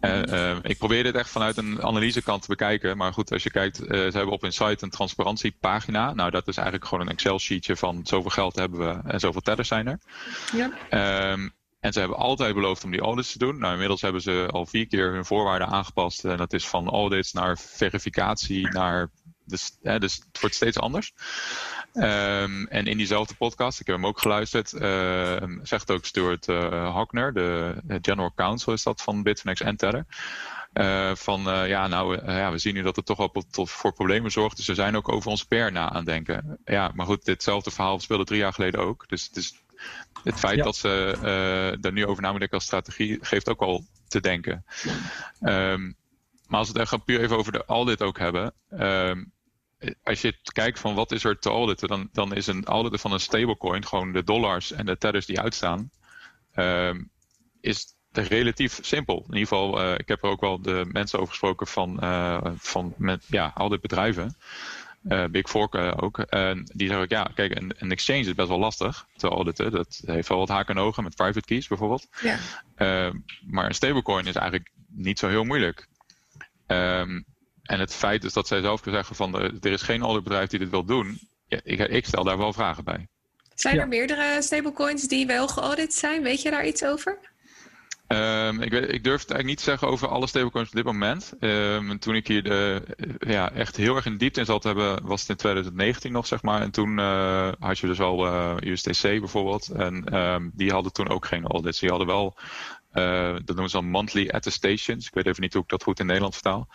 [0.01, 2.97] Uh, ik probeer dit echt vanuit een analysekant te bekijken.
[2.97, 6.13] Maar goed, als je kijkt, uh, ze hebben op hun site een transparantiepagina.
[6.13, 9.67] Nou, dat is eigenlijk gewoon een Excel-sheetje van zoveel geld hebben we en zoveel tellers
[9.67, 9.99] zijn er.
[10.55, 11.31] Ja.
[11.31, 13.57] Um, en ze hebben altijd beloofd om die audits te doen.
[13.57, 16.25] Nou, inmiddels hebben ze al vier keer hun voorwaarden aangepast.
[16.25, 19.09] En dat is van audits naar verificatie naar.
[19.45, 21.13] Dus, hè, dus het wordt steeds anders.
[21.93, 26.95] Um, en in diezelfde podcast, ik heb hem ook geluisterd, uh, zegt ook Stuart uh,
[26.95, 30.05] Hockner, de, de, general counsel is dat van Bitfinex en Tether.
[30.73, 34.57] Uh, van ja, nou, ja, we zien nu dat het toch wel voor problemen zorgt.
[34.57, 36.59] Dus we zijn ook over ons per na aan denken.
[36.65, 39.09] Ja, maar goed, ditzelfde verhaal speelde drie jaar geleden ook.
[39.09, 39.53] Dus het, is,
[40.23, 44.65] het feit dat ze daar nu over nadenken als strategie geeft ook al te denken.
[45.41, 45.95] Um,
[46.47, 48.53] maar als we het echt puur even over de audit ook hebben.
[48.69, 49.31] Um,
[50.03, 53.11] als je kijkt van wat is er te auditen, dan, dan is een auditen van
[53.11, 55.89] een stablecoin, gewoon de dollars en de tethers die uitstaan,
[56.55, 57.09] um,
[57.61, 59.17] is relatief simpel.
[59.17, 62.41] In ieder geval, uh, ik heb er ook wel de mensen over gesproken van, uh,
[62.55, 64.35] van met, ja, bedrijven.
[65.03, 66.19] Uh, Big Fork ook.
[66.19, 69.71] En die zeggen ook, ja, kijk, een, een, exchange is best wel lastig te auditen.
[69.71, 72.07] Dat heeft wel wat haken en ogen met private keys bijvoorbeeld.
[72.21, 72.37] Ja.
[73.45, 75.87] maar een stablecoin is eigenlijk niet zo heel moeilijk.
[76.67, 77.25] Um,
[77.63, 80.59] en het feit is dat zij zelf zeggen van er is geen ander bedrijf die
[80.59, 81.19] dit wil doen.
[81.47, 83.07] Ja, ik, ik, stel daar wel vragen bij.
[83.55, 86.23] Zijn er meerdere stablecoins die wel geaudit zijn?
[86.23, 87.19] Weet je daar iets over?
[88.07, 90.85] Um, ik, weet, ik, durf het eigenlijk niet te zeggen over alle stablecoins op dit
[90.85, 91.33] moment.
[91.39, 92.81] Um, toen ik hier de,
[93.19, 96.41] ja, echt heel erg in diepte in zat hebben, was het in 2019 nog, zeg
[96.41, 96.61] maar.
[96.61, 99.69] En toen uh, had je dus al uh, eh, USDC bijvoorbeeld.
[99.69, 101.79] En um, die hadden toen ook geen audits.
[101.79, 102.35] Die hadden wel
[102.93, 105.07] uh, dat noemen ze dan monthly attestations.
[105.07, 106.67] Ik weet even niet hoe ik dat goed in Nederland vertaal.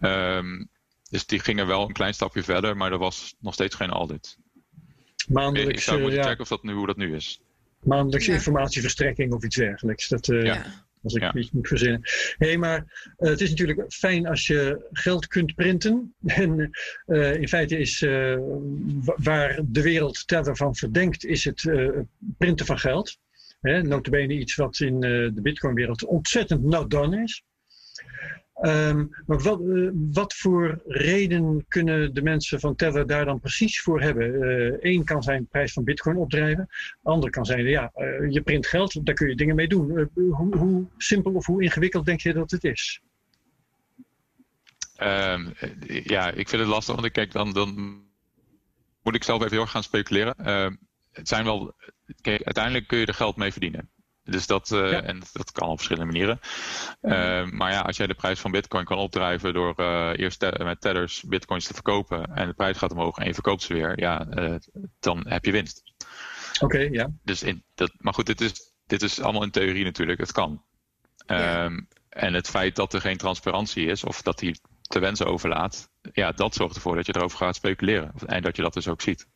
[0.00, 0.68] Um,
[1.10, 4.36] dus die gingen wel een klein stapje verder, maar er was nog steeds geen audit.
[5.28, 6.24] Maandelijks, ik zou moeten ja.
[6.24, 7.40] checken of dat nu, hoe dat nu is.
[7.82, 10.08] Maandelijks informatieverstrekking of iets dergelijks.
[10.08, 10.64] Dat, uh, ja.
[11.02, 11.34] Als ik ja.
[11.34, 12.00] iets moet verzinnen.
[12.38, 12.78] Hé, hey, maar
[13.18, 16.14] uh, het is natuurlijk fijn als je geld kunt printen.
[16.24, 16.70] En
[17.06, 18.38] uh, in feite is uh,
[19.16, 21.70] waar de wereld Tether van verdenkt, is het
[22.38, 23.18] printen van geld.
[23.60, 25.00] Hè, notabene iets wat in uh,
[25.34, 27.42] de Bitcoin-wereld ontzettend not done is.
[28.62, 33.80] Um, maar wat, uh, wat, voor reden kunnen de mensen van Tether daar dan precies
[33.80, 34.24] voor hebben?
[34.80, 36.68] Eén uh, kan zijn de prijs van Bitcoin opdrijven.
[37.02, 37.92] Ander kan zijn, ja,
[38.28, 40.10] je print geld, daar kun je dingen mee doen.
[40.14, 43.00] Hoe, hoe, simpel of hoe ingewikkeld denk je dat het is?
[45.02, 45.52] Um,
[45.86, 48.02] ja, ik vind het lastig, want ik kijk dan, dan
[49.02, 50.34] moet ik zelf even heel erg gaan speculeren.
[50.40, 50.70] Uh,
[51.12, 51.74] het zijn wel
[52.20, 53.90] kijk, uiteindelijk kun je er geld mee verdienen.
[54.24, 56.40] Dus dat, uh, en dat kan op verschillende manieren.
[57.02, 60.54] Uh, maar ja, als jij de prijs van bitcoin kan opdrijven door uh, eerst te
[60.58, 64.00] met tethers bitcoins te verkopen en de prijs gaat omhoog en je verkoopt ze weer,
[64.00, 64.26] ja,
[65.00, 65.82] dan heb je winst.
[66.54, 67.10] Oké, okay, ja.
[67.22, 70.64] Dus in, dat, maar goed, dit is, dit is allemaal in theorie natuurlijk, het kan.
[71.26, 71.64] Ja.
[71.64, 75.90] Um, en het feit dat er geen transparantie is of dat hij te wensen overlaat,
[76.12, 78.12] ja, dat zorgt ervoor dat je erover gaat speculeren.
[78.26, 79.26] En dat je dat dus ook ziet.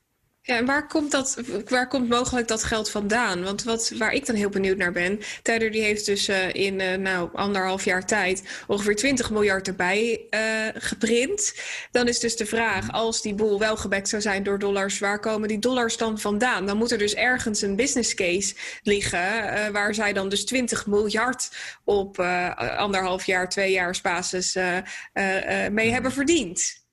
[0.43, 3.43] Ja, en waar komt, dat, waar komt mogelijk dat geld vandaan?
[3.43, 6.81] Want wat, waar ik dan heel benieuwd naar ben, Tether die heeft dus uh, in
[6.81, 10.41] uh, nou, anderhalf jaar tijd ongeveer 20 miljard erbij uh,
[10.75, 11.61] geprint.
[11.91, 15.21] Dan is dus de vraag, als die boel wel gebackt zou zijn door dollars, waar
[15.21, 16.67] komen die dollars dan vandaan?
[16.67, 21.51] Dan moet er dus ergens een business case liggen waar zij dan dus 20 miljard
[21.85, 22.19] op
[22.77, 24.57] anderhalf jaar, twee jaar basis
[25.71, 26.87] mee hebben verdiend.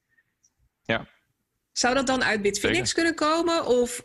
[0.83, 1.07] Ja,
[1.77, 3.65] Zou dat dan uit Bitfinex kunnen komen?
[3.65, 4.01] Of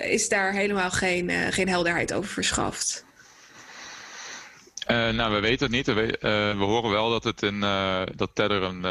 [0.00, 3.04] is daar helemaal geen, geen helderheid over verschaft?
[4.90, 5.86] Uh, nou, we weten het niet.
[5.86, 6.16] We,
[6.58, 7.60] we, horen wel dat het in
[8.14, 8.84] dat Tether een,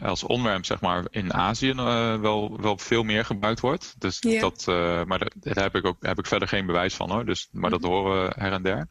[0.00, 3.94] als onderwerp zeg maar in Azië wel, wel veel meer gebruikt wordt.
[3.98, 4.40] Dus yeah.
[4.40, 4.66] dat,
[5.06, 7.24] maar dat, daar heb ik ook heb ik verder geen bewijs van hoor.
[7.24, 7.90] Dus, maar dat mhm.
[7.90, 8.88] horen we her en der.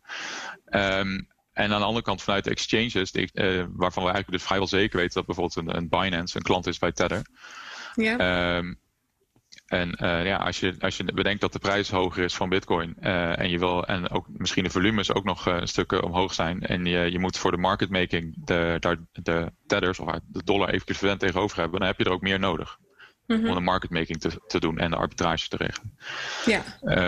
[0.99, 3.31] Um, en aan de andere kant vanuit exchanges, die,
[3.69, 6.77] waarvan we eigenlijk dus vrijwel zeker weten dat bijvoorbeeld een, een Binance een klant is
[6.77, 7.21] bij Tether.
[7.95, 8.55] Ja.
[8.57, 8.81] Um,
[9.73, 12.95] en uh, ja, als je, als je bedenkt dat de prijs hoger is van bitcoin
[13.01, 16.33] uh, en je wil en ook misschien de volumes ook nog uh, een stuk omhoog
[16.33, 20.43] zijn en je, je moet voor de market making de, de, de tethers of de
[20.43, 22.77] dollar equivalent tegenover hebben, dan heb je er ook meer nodig
[23.27, 23.47] mm -hmm.
[23.47, 25.97] om de market making te, te doen en de arbitrage te regelen.
[26.45, 26.63] Ja.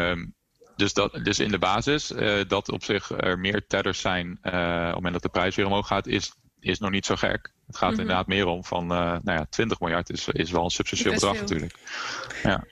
[0.10, 0.34] Um,
[0.76, 2.14] dus, dat, dus in de basis,
[2.48, 5.88] dat op zich er meer tethers zijn op het moment dat de prijs weer omhoog
[5.88, 6.34] gaat, is,
[6.66, 7.52] is nog niet zo gek.
[7.68, 8.02] Het gaat mm -hmm.
[8.02, 11.40] inderdaad meer om van, uh, nou ja, 20 miljard is, is wel een substantieel bedrag
[11.40, 11.76] natuurlijk.
[12.44, 12.64] Ja.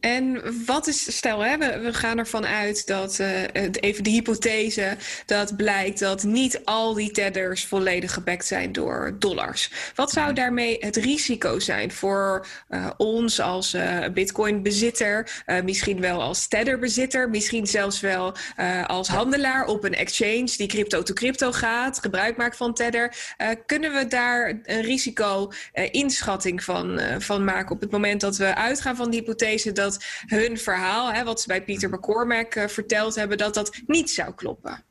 [0.00, 4.96] En wat is, stel hè, we, we gaan ervan uit dat, uh, even de hypothese,
[5.26, 9.70] dat blijkt dat niet al die tethers volledig gebackt zijn door dollars.
[9.94, 10.34] Wat zou mhm.
[10.34, 17.66] daarmee het risico zijn voor uh, ons als uh, bitcoin-bezitter, misschien wel als tetherbezitter, misschien
[17.66, 18.34] zelfs wel
[18.86, 23.34] als handelaar op een exchange die crypto-to-crypto gaat, gebruik maakt van tether.
[23.66, 29.10] kunnen we daar een risico-inschatting van, van maken op het moment dat we uitgaan van
[29.10, 29.85] de hypothese dat
[30.26, 34.34] hun verhaal, hè, wat ze bij Pieter McCormack uh, verteld hebben, dat dat niet zou
[34.34, 34.84] kloppen.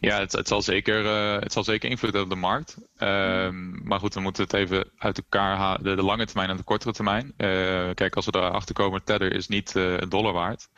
[0.00, 2.76] Ja, het, het, zal zeker, uh, het zal zeker invloed hebben op de markt.
[2.98, 3.48] Uh,
[3.82, 5.84] maar goed, we moeten het even uit elkaar halen.
[5.84, 7.24] De, de lange termijn en de kortere termijn.
[7.26, 10.68] Uh, kijk, als we erachter komen, Tether is niet een dollar waard.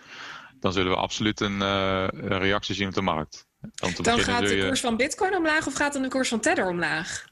[0.61, 3.47] Dan zullen we absoluut een, een reactie zien op de markt.
[4.03, 7.25] Dan gaat de koers van Bitcoin omlaag of gaat dan de koers van Tether omlaag?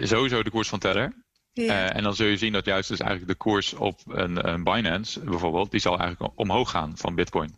[0.00, 1.21] sowieso de koers van Tether.
[1.52, 1.64] Ja.
[1.64, 4.64] Uh, en dan zul je zien dat juist dus eigenlijk de koers op een, een
[4.64, 7.54] Binance bijvoorbeeld, die zal eigenlijk omhoog gaan van Bitcoin.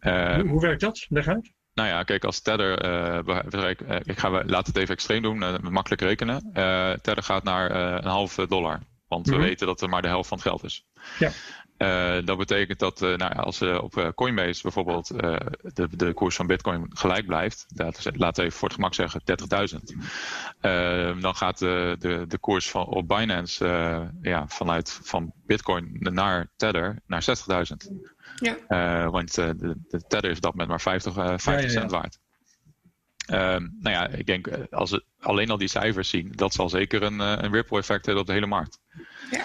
[0.00, 1.06] Uh, hoe, hoe, werkt dat?
[1.08, 1.52] Leg uit.
[1.74, 5.38] Nou ja, kijk, als Tether, uh, ik ga laten het even extreem doen,
[5.70, 6.52] makkelijk rekenen.
[7.02, 9.42] Tether gaat naar een halve dollar, want mm -hmm.
[9.42, 10.86] we weten dat er maar de helft van het geld is.
[11.18, 11.30] Ja.
[11.78, 16.46] Uh, dat betekent dat uh, nou, als uh, op Coinbase bijvoorbeeld de, de koers van
[16.46, 19.22] Bitcoin gelijk blijft, laten we even voor het gemak zeggen
[20.60, 23.64] 30.000, dan gaat de, de, de koers van, op Binance
[24.22, 27.24] ja, vanuit van Bitcoin naar Tether naar
[27.68, 27.92] 60.000.
[28.36, 29.10] Ja.
[29.10, 32.18] want de, de Tether is dat met maar 50, 50 ja, ja, cent waard.
[33.26, 37.18] nou ja, ik denk als we alleen al die cijfers zien, dat zal zeker een,
[37.18, 38.78] een ripple effect hebben op de hele markt.
[39.30, 39.44] Ja.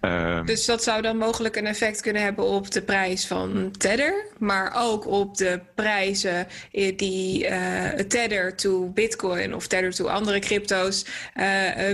[0.00, 4.26] Um, dus dat zou dan mogelijk een effect kunnen hebben op de prijs van Tether,
[4.38, 6.46] maar ook op de prijzen
[6.96, 11.44] die uh, Tether to Bitcoin of Tether to andere crypto's uh,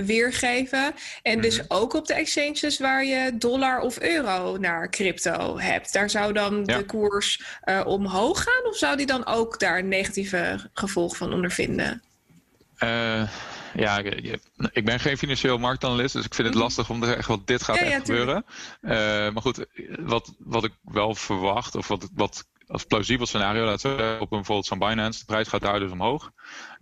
[0.05, 0.93] weergeven.
[1.21, 1.65] En dus mhm.
[1.67, 5.93] ook op de exchanges waar je dollar of euro naar crypto hebt.
[5.93, 6.77] Daar zou dan ja.
[6.77, 7.43] de koers
[7.85, 12.01] omhoog gaan, of zou die dan ook daar een negatieve gevolg van ondervinden?
[13.75, 13.97] Ja,
[14.71, 16.65] ik ben geen financieel marktanalist, dus ik vind het mhm.
[16.65, 18.45] lastig om te zeggen wat dit gaat ja, echt ja, gebeuren.
[18.81, 18.91] Uh,
[19.33, 19.65] maar goed,
[19.99, 24.37] wat, wat ik wel verwacht, of wat, wat als plausibel scenario, laten we op een,
[24.37, 26.31] bijvoorbeeld zo'n Binance, de prijs gaat daar dus omhoog.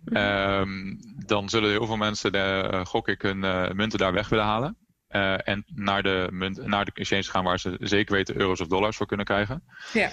[0.04, 0.98] Mm -hmm.
[1.26, 4.44] dan zullen heel veel mensen, de, uh, gok ik, hun uh, munten daar weg willen
[4.44, 4.76] halen.
[5.10, 8.66] Uh, en naar de, munt, naar de exchange gaan waar ze zeker weten euro's of
[8.66, 9.64] dollars voor kunnen krijgen.
[9.92, 10.10] Ja.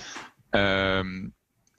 [0.99, 1.34] Um,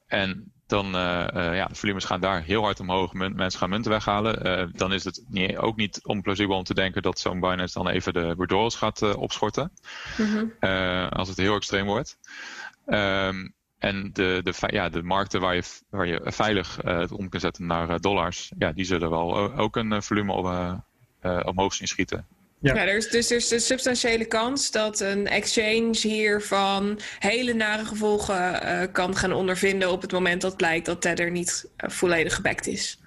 [0.07, 3.13] en dan uh, uh, ja, de volumes gaan daar heel hard omhoog.
[3.13, 4.47] mensen gaan munten weghalen.
[4.47, 7.89] Uh, dan is het niet, ook niet onplausibel om te denken dat zo'n Binance dan
[7.89, 9.73] even de withdrawals gaat opschorten.
[10.19, 11.09] Mm -hmm.
[11.09, 12.19] als het heel extreem wordt.
[12.87, 17.43] Um, en de, de, ja, de markten waar je, waar je veilig het om kunt
[17.43, 20.83] zetten naar dollars, ja, die zullen wel ook een volume op,
[21.47, 22.27] omhoog zien schieten.
[22.63, 22.75] Ja.
[22.75, 27.85] ja, er is, dus er is een substantiële kans dat een exchange hiervan hele nare
[27.85, 32.35] gevolgen uh, kan gaan ondervinden op het moment dat blijkt dat Tether niet uh, volledig
[32.35, 33.01] gebackt is.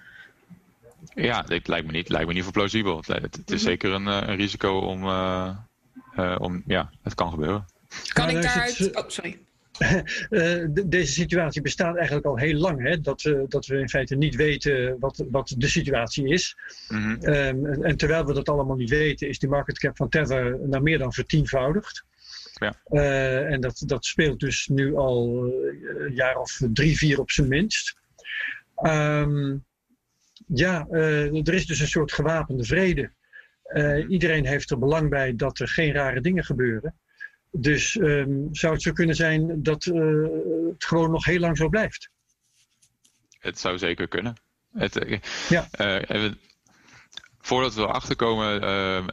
[1.14, 2.98] Ja, het lijkt me niet, lijkt me niet voor plausibel.
[2.98, 3.58] Het, het is mm -hmm.
[3.58, 5.04] zeker een, uh, een, risico om,
[6.38, 7.66] om, ja, het kan gebeuren.
[8.14, 9.40] Kan ik daaruit, oh sorry.
[10.30, 12.82] Uh, deze situatie bestaat eigenlijk al heel lang.
[12.82, 13.02] Hè?
[13.02, 16.58] Dat, we, dat we in feite niet weten wat, wat de situatie is.
[16.90, 17.34] Mm -hmm.
[17.34, 20.82] um, en terwijl we dat allemaal niet weten, is die market cap van Tether naar
[20.82, 22.06] meer dan vertienvoudigd.
[22.54, 22.82] Ja.
[22.90, 25.44] Uh, en dat, dat speelt dus nu al
[25.98, 27.98] een jaar of drie, vier op zijn minst.
[28.82, 29.66] Um,
[30.48, 33.12] ja, uh, er is dus een soort gewapende vrede.
[34.08, 36.96] iedereen heeft er belang bij dat er geen rare dingen gebeuren.
[37.58, 40.28] Dus um, zou het zo kunnen zijn dat uh,
[40.72, 42.10] het gewoon nog heel lang zo blijft?
[43.40, 44.36] Het zou zeker kunnen.
[44.74, 45.68] Het, uh, ja.
[45.80, 46.32] Uh,
[47.40, 49.06] voordat we erachter komen, uh,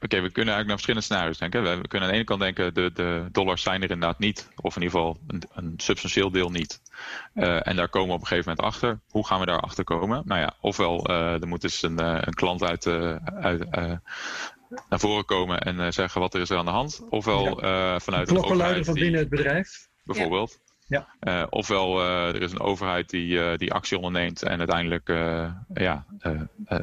[0.00, 1.62] oké, we kunnen eigenlijk naar verschillende scenario's denken.
[1.62, 4.76] We, kunnen aan de ene kant denken, de, de dollars zijn er inderdaad niet, of
[4.76, 6.80] in ieder geval een, een substantieel deel niet.
[7.34, 9.00] Uh, en daar komen we op een gegeven moment achter.
[9.08, 10.22] Hoe gaan we daar achter komen?
[10.24, 13.66] Nou ja, ofwel er moet dus een, een klant uit, uit
[14.88, 17.00] naar voren komen en zeggen wat er is er aan de hand.
[17.08, 18.00] Ofwel ja.
[18.00, 19.88] vanuit de overheid van binnen het bedrijf.
[20.04, 20.58] Bijvoorbeeld.
[20.90, 21.08] Ja.
[21.20, 25.08] Uh, ofwel uh, er is een overheid die, uh, die actie onderneemt en uiteindelijk,
[25.74, 26.06] ja,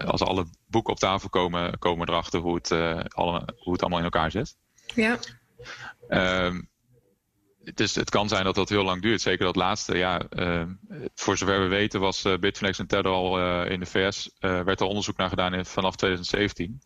[0.06, 2.72] als alle boeken op tafel komen, komen we erachter hoe het,
[3.14, 4.56] alle, hoe het allemaal in elkaar zit.
[4.96, 5.18] Ja.
[6.08, 6.62] Ehm,
[7.64, 9.22] het, is, het kan zijn dat dat heel lang duurt.
[9.22, 9.98] Zeker dat laatste.
[9.98, 10.22] Ja,
[11.16, 14.32] voor zover we weten was Bitfinex en Tether al in de VS.
[14.40, 16.82] werd er onderzoek naar gedaan in, vanaf 2017.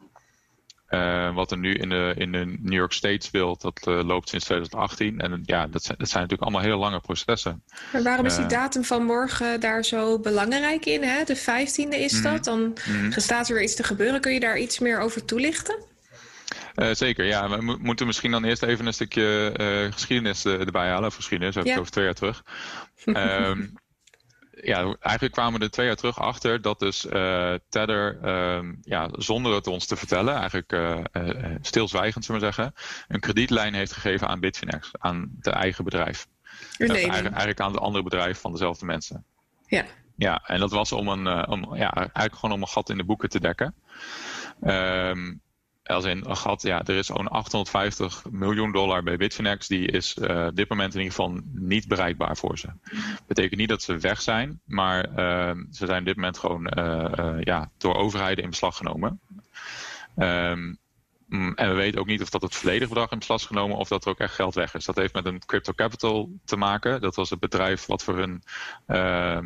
[0.91, 4.29] Uh, wat er nu in de, in de New York State speelt, dat uh, loopt
[4.29, 5.19] sinds 2018.
[5.19, 7.63] En ja, dat zijn, dat zijn natuurlijk allemaal hele lange processen.
[7.91, 11.03] Maar waarom is die uh, datum van morgen daar zo belangrijk in?
[11.03, 11.23] Hè?
[11.23, 12.43] De 15e is mm, dat.
[12.43, 13.11] Dan mm.
[13.11, 14.21] staat er weer iets te gebeuren.
[14.21, 15.75] Kun je daar iets meer over toelichten?
[16.91, 17.49] zeker, ja.
[17.49, 21.07] We mo moeten misschien dan eerst even een stukje geschiedenis erbij halen.
[21.07, 21.77] Of geschiedenis, ook ja.
[21.77, 22.43] over twee jaar terug.
[23.05, 23.73] um,
[24.63, 29.09] ja, eigenlijk kwamen we er twee jaar terug achter dat dus uh, Tether, uh, ja,
[29.11, 30.97] zonder het ons te vertellen, eigenlijk uh,
[31.61, 32.73] stilzwijgend zullen we zeggen,
[33.07, 36.27] een kredietlijn heeft gegeven aan Bitfinex, aan de eigen bedrijf.
[36.77, 39.25] Eigenlijk, eigenlijk aan de andere bedrijf van dezelfde mensen.
[39.65, 39.85] Ja.
[40.15, 43.03] Ja, en dat was om een, om, ja, eigenlijk gewoon om een gat in de
[43.03, 43.75] boeken te dekken.
[44.63, 45.41] Um,
[45.83, 49.67] als in een gat, ja, er is zo'n 850 miljoen dollar bij Bitfinex.
[49.67, 52.67] Die is op dit moment in ieder geval niet bereikbaar voor ze.
[53.27, 57.37] Betekent niet dat ze weg zijn, maar uh, ze zijn op dit moment gewoon uh,
[57.39, 59.19] ja, door overheden in beslag genomen.
[60.17, 60.79] Um,
[61.55, 63.87] en we weten ook niet of dat het volledige bedrag in beslag is genomen of
[63.87, 64.85] dat er ook echt geld weg is.
[64.85, 67.01] Dat heeft met een crypto capital te maken.
[67.01, 68.43] Dat was het bedrijf wat voor hun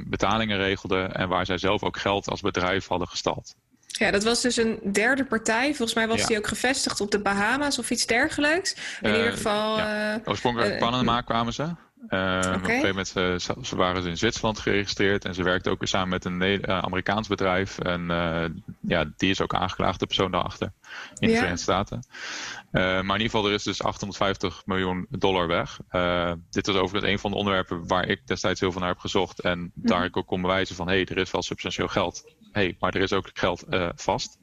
[0.09, 3.55] betalingen regelde en waar zij zelf ook geld als bedrijf hadden gestald.
[3.97, 5.67] Ja, dat was dus een derde partij.
[5.67, 6.27] Volgens mij was ja.
[6.27, 8.75] die ook gevestigd op de Bahama's of iets dergelijks.
[9.01, 9.77] In uh, ieder geval.
[9.77, 10.19] Ja.
[10.25, 11.63] Oorspronkelijk uit uh, Panama kwamen ze.
[11.63, 11.71] Uh,
[12.09, 12.39] okay.
[12.39, 15.79] Op een gegeven moment uh, ze waren ze in Zwitserland geregistreerd en ze werkten ook
[15.79, 17.79] weer samen met een uh, Amerikaans bedrijf.
[17.79, 18.07] En
[18.79, 20.71] ja, die is ook aangeklaagd, de persoon daarachter,
[21.17, 21.33] in de.
[21.33, 22.03] Verenigde Staten.
[22.81, 25.79] Maar in ieder geval, er is dus 850 miljoen dollar weg.
[26.49, 29.39] dit was overigens een van de onderwerpen waar ik destijds heel veel naar heb gezocht.
[29.39, 29.71] En mm.
[29.75, 32.23] daar ik ook kon bewijzen van, hé, hey, er is wel substantieel geld.
[32.51, 33.65] Hé, hey, maar er is ook geld
[33.95, 34.37] vast.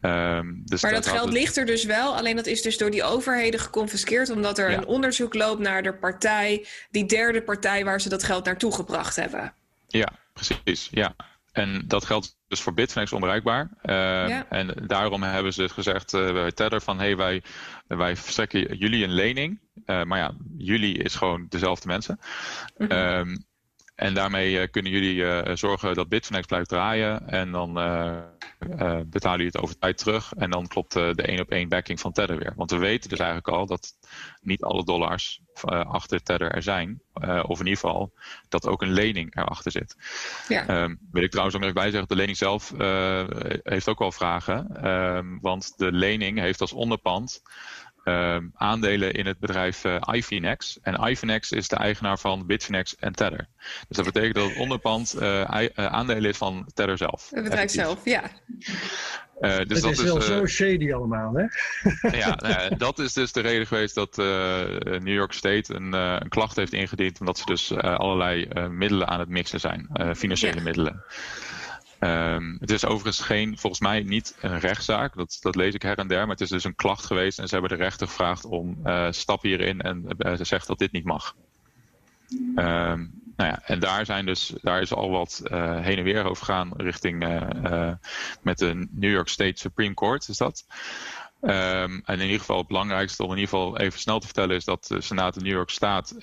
[0.00, 1.34] Um, dus maar dat, dat geld het...
[1.34, 4.76] ligt er dus wel, alleen dat is dus door die overheden geconfiskeerd, omdat er ja.
[4.76, 9.16] een onderzoek loopt naar de partij, die derde partij waar ze dat geld naartoe gebracht
[9.16, 9.54] hebben.
[9.88, 10.88] Ja, precies.
[10.90, 11.14] Ja.
[11.60, 13.70] En dat geldt dus voor Bitfinex onbereikbaar.
[13.82, 13.94] Uh,
[14.28, 14.46] ja.
[14.48, 17.42] En daarom hebben ze gezegd uh, bij Tether van hey, wij,
[17.86, 19.60] wij verstrekken jullie een lening.
[19.86, 22.20] Uh, maar ja, jullie is gewoon dezelfde mensen.
[22.76, 22.98] Mm -hmm.
[22.98, 23.44] um,
[24.00, 27.28] en daarmee kunnen jullie zorgen dat Bitfinex blijft draaien.
[27.28, 28.16] En dan uh,
[29.06, 30.32] betalen jullie het over tijd terug.
[30.36, 32.52] En dan klopt de één op één backing van Tether weer.
[32.56, 33.92] Want we weten dus eigenlijk al dat
[34.40, 37.02] niet alle dollars achter Tether er zijn.
[37.22, 38.12] of in ieder geval
[38.48, 39.96] dat ook een lening erachter zit.
[40.48, 40.82] Ja.
[40.82, 42.72] Um, wil ik trouwens ook nog bij zeggen, de lening zelf
[43.62, 44.88] heeft ook wel vragen.
[44.88, 47.42] Um, want de lening heeft als onderpand
[48.04, 50.78] uh, aandelen in het bedrijf uh, Ifinex.
[50.82, 53.48] En Ifinex is de eigenaar van Bitfinex en Tether.
[53.88, 55.42] Dus dat betekent dat het onderpand uh,
[55.74, 57.30] aandelen is van Tether zelf.
[57.30, 57.82] Het bedrijf effectief.
[57.82, 58.22] zelf, ja.
[59.40, 61.44] Uh, dus het dat is wel zo shady allemaal, hè?
[62.18, 64.24] ja, nou, dat is dus de reden geweest dat uh,
[64.82, 67.20] New York State een, uh, een, klacht heeft ingediend.
[67.20, 70.62] Omdat ze dus allerlei middelen aan het mixen zijn, financiële ja.
[70.62, 71.04] middelen.
[72.00, 75.16] Um, het is overigens geen, volgens mij niet een rechtszaak.
[75.16, 76.20] Dat, dat lees ik her en der.
[76.20, 77.38] Maar het is dus een klacht geweest.
[77.38, 79.80] En ze hebben de rechter gevraagd om uh, stap hierin.
[79.80, 81.34] En uh, ze zegt dat dit niet mag.
[82.56, 86.24] Um, nou ja, en daar, zijn dus, daar is al wat uh, heen en weer
[86.24, 87.18] over gegaan richting
[88.42, 90.28] met de New York State Supreme Court.
[90.28, 90.64] Is dat?
[91.40, 91.50] Um,
[92.04, 94.64] en in ieder geval het belangrijkste om in ieder geval even snel te vertellen is
[94.64, 96.14] dat de Senaat in New York staat,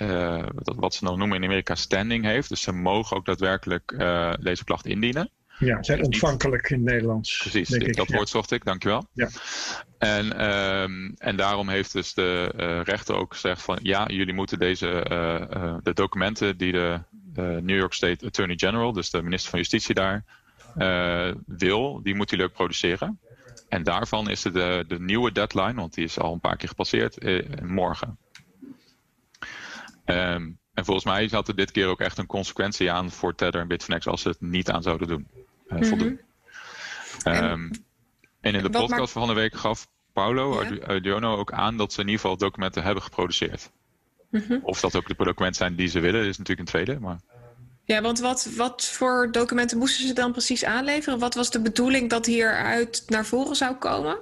[0.62, 2.50] wat ze dan noemen in Amerika standing heeft.
[2.50, 3.96] Dus ze mogen ook daadwerkelijk
[4.40, 5.30] deze klacht indienen.
[5.60, 7.38] Ja, zijn ontvankelijk in het Nederlands.
[7.38, 9.08] Precies, ik, dat woord zocht ik, dankjewel.
[9.14, 9.30] Ja.
[9.98, 14.60] En, um, en daarom heeft dus de uh, rechter ook gezegd van ja, jullie moeten
[14.60, 17.02] deze uh, uh, de documenten die de
[17.62, 20.24] New York State Attorney General, dus de minister van Justitie daar,
[21.46, 23.20] wil, die moeten jullie ook produceren.
[23.70, 27.18] En daarvan is de, de nieuwe deadline, want die is al een paar keer gepasseerd,
[27.62, 28.18] morgen.
[30.06, 33.62] Um, en volgens mij zat er dit keer ook echt een consequentie aan voor Tether
[33.62, 35.28] en Bitfinex als ze het niet aan zouden doen.
[35.68, 36.02] Mm -hmm.
[36.02, 36.20] um,
[37.24, 37.86] en,
[38.42, 39.12] en, in de podcast maakt...
[39.12, 40.86] van de week gaf Paulo ja.
[40.86, 43.72] Arduino ook aan dat ze in ieder geval documenten hebben geproduceerd.
[44.30, 44.60] Mm -hmm.
[44.64, 47.00] Of dat ook de documenten zijn die ze willen, is natuurlijk een tweede.
[47.00, 47.20] Maar...
[47.84, 51.20] Ja, want wat, wat voor documenten moesten ze dan precies aanleveren?
[51.20, 54.18] Wat was de bedoeling dat hieruit naar voren zou komen?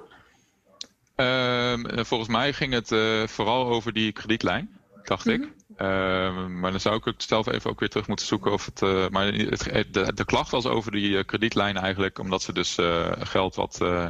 [1.15, 4.69] Ehm, volgens mij ging het uh, vooral over die kredietlijn,
[5.03, 5.51] dacht ik.
[5.75, 8.81] Ehm, maar dan zou ik het zelf even ook weer terug moeten zoeken of het.
[8.81, 12.77] Uh, maar het, de, de, klacht was over die uh, kredietlijn eigenlijk, omdat ze dus
[13.19, 14.07] geld wat eh,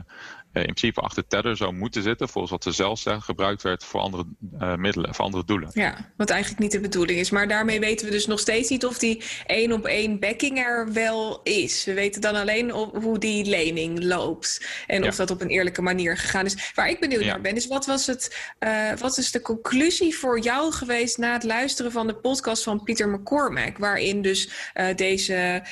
[0.56, 4.00] in principe achter Tether zou moeten zitten, volgens wat ze zelf zeggen, gebruikt werd voor
[4.00, 4.26] andere
[4.60, 5.70] uh, middelen, voor andere doelen.
[5.74, 7.30] Ja, wat eigenlijk niet de bedoeling is.
[7.30, 10.94] Maar daarmee weten we dus nog steeds niet of die één op één backing er
[10.94, 11.86] wel is.
[11.86, 15.82] We weten dan alleen op hoe die lening loopt en of dat op een eerlijke
[15.82, 16.72] manier gegaan is.
[16.76, 20.40] Waar ik benieuwd naar ben, is wat was het, uh, wat is de conclusie voor
[20.40, 24.50] jou geweest na het luisteren van de podcast van Pieter McCormack, waarin dus
[24.96, 25.64] deze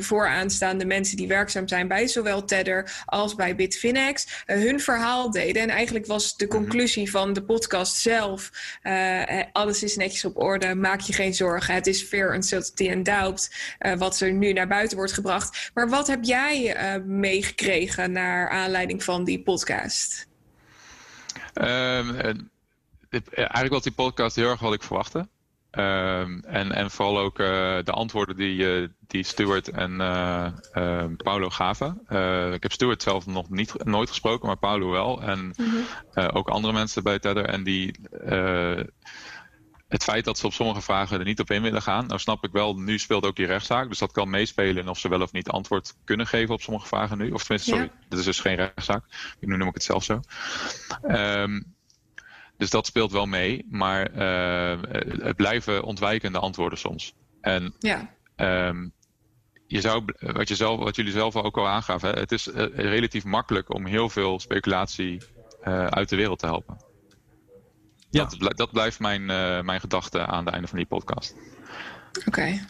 [0.00, 4.09] vooraanstaande mensen die werkzaam zijn bij zowel Tether als bij Bitfinex
[4.46, 5.62] eh, hun verhaal deden.
[5.62, 6.54] En eigenlijk was de mhm.
[6.54, 8.50] conclusie van de podcast zelf:
[8.82, 11.74] uh, alles is netjes op orde, maak je geen zorgen.
[11.74, 13.54] Het is fair, uncertainty and doubt,
[13.98, 15.70] wat er nu naar buiten wordt gebracht.
[15.74, 20.28] Maar wat heb jij meegekregen naar aanleiding van die podcast?
[21.54, 22.16] Um,
[23.10, 25.28] eigenlijk was die podcast heel erg wat ik verwachtte.
[25.72, 27.46] Um, en, en vooral ook uh,
[27.84, 32.00] de antwoorden die, uh, die Stuart en uh, Paulo gaven.
[32.54, 35.22] ik heb Stuart zelf nog niet, nooit gesproken, maar Paulo wel.
[35.22, 36.28] En mm -hmm.
[36.32, 37.44] ook andere mensen bij Tether.
[37.44, 37.94] En die,
[39.90, 42.06] het feit dat ze op sommige vragen er niet op in willen gaan.
[42.06, 43.88] Nou snap ik wel, nu speelt ook die rechtszaak.
[43.88, 47.18] Dus dat kan meespelen of ze wel of niet antwoord kunnen geven op sommige vragen
[47.18, 47.30] nu.
[47.30, 48.06] Of tenminste, sorry, ja.
[48.08, 49.04] dit is dus geen rechtszaak.
[49.40, 50.20] Nu noem ik het zelf zo.
[51.08, 51.74] Um,
[52.60, 54.78] dus dat speelt wel mee, maar uh,
[55.22, 57.14] het blijven ontwijkende antwoorden soms.
[57.40, 58.14] En ja.
[58.36, 58.92] Um,
[59.66, 62.54] je zou, wat, je zelf, wat jullie zelf ook al aangaven, hè, het is uh,
[62.74, 65.22] relatief makkelijk om heel veel speculatie
[65.64, 66.84] uh, uit de wereld te helpen.
[68.10, 68.28] Ja.
[68.38, 69.26] Dat, dat blijft mijn,
[69.64, 71.34] mijn gedachte aan het einde van die podcast.
[72.08, 72.28] Oké.
[72.28, 72.60] Okay.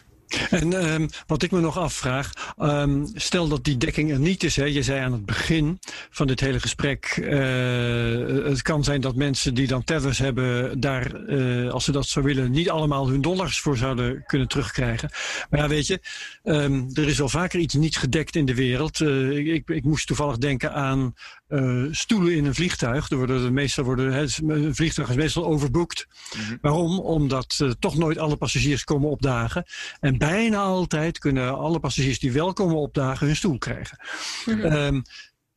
[0.51, 4.57] En um, wat ik me nog afvraag, um, stel dat die dekking er niet is.
[4.57, 5.79] Hè, je zei aan het begin
[6.11, 11.21] van dit hele gesprek, uh, het kan zijn dat mensen die dan tethers hebben, daar,
[11.29, 15.11] uh, als ze dat zo willen, niet allemaal hun dollars voor zouden kunnen terugkrijgen.
[15.51, 16.01] Maar ja, weet je,
[16.45, 19.01] um, er is al vaker iets niet gedekt in de wereld.
[19.01, 21.15] Uh, ik, ik moest toevallig denken aan
[21.51, 23.11] uh, stoelen in een vliegtuig.
[23.11, 26.07] Er worden, meestal worden, hè, een vliegtuig is meestal overboekt.
[26.37, 26.59] Mm -hmm.
[26.61, 26.99] Waarom?
[26.99, 29.65] Omdat uh, toch nooit alle passagiers komen opdagen.
[30.01, 33.99] En bijna altijd kunnen alle passagiers die wel komen opdagen hun stoel krijgen.
[34.47, 34.73] Mm -hmm.
[34.73, 35.03] um,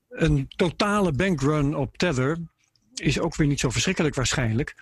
[0.09, 2.37] een totale bankrun op Tether
[2.93, 4.75] is ook weer niet zo verschrikkelijk waarschijnlijk.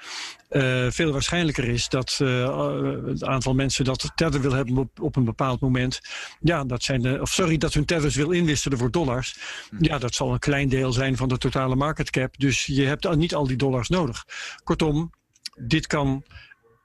[0.49, 5.15] Uh, veel waarschijnlijker is dat uh, het aantal mensen dat tether wil hebben op, op,
[5.15, 6.01] een bepaald moment.
[6.39, 9.37] Ja, dat zijn de, of sorry, dat hun tethers wil inwisselen voor dollars.
[9.69, 9.83] Hmm.
[9.83, 12.37] Ja, dat zal een klein deel zijn van de totale market cap.
[12.37, 14.25] Dus je hebt niet al die dollars nodig.
[14.63, 15.11] Kortom,
[15.55, 16.23] dit kan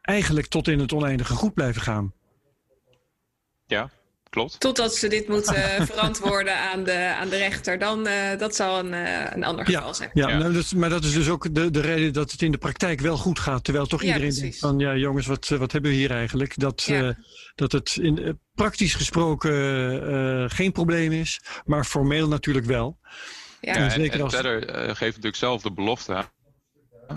[0.03, 2.13] eigenlijk tot in het oneindige goed blijven gaan.
[3.67, 3.91] Ja,
[4.37, 4.61] klopt.
[4.61, 5.55] Totdat ze dit moeten
[5.93, 7.79] verantwoorden aan de, aan de rechter.
[7.79, 10.11] Dan uh, dat zal een, uh, een ander ja, geval zijn.
[10.13, 10.39] Ja, ja.
[10.39, 13.01] Nou, dat, maar dat is dus ook de, de reden dat het in de praktijk
[13.01, 13.65] wel goed gaat.
[13.65, 16.59] Terwijl toch iedereen ja, denkt van ja jongens, wat, wat hebben we hier eigenlijk?
[16.59, 17.03] Dat, ja.
[17.03, 17.15] uh,
[17.55, 21.41] dat het in, praktisch gesproken geen probleem is.
[21.65, 22.99] Maar formeel natuurlijk wel.
[23.61, 24.33] Ja, en, zeker en, en als...
[24.33, 24.63] Tether
[24.97, 26.13] geeft natuurlijk zelf de belofte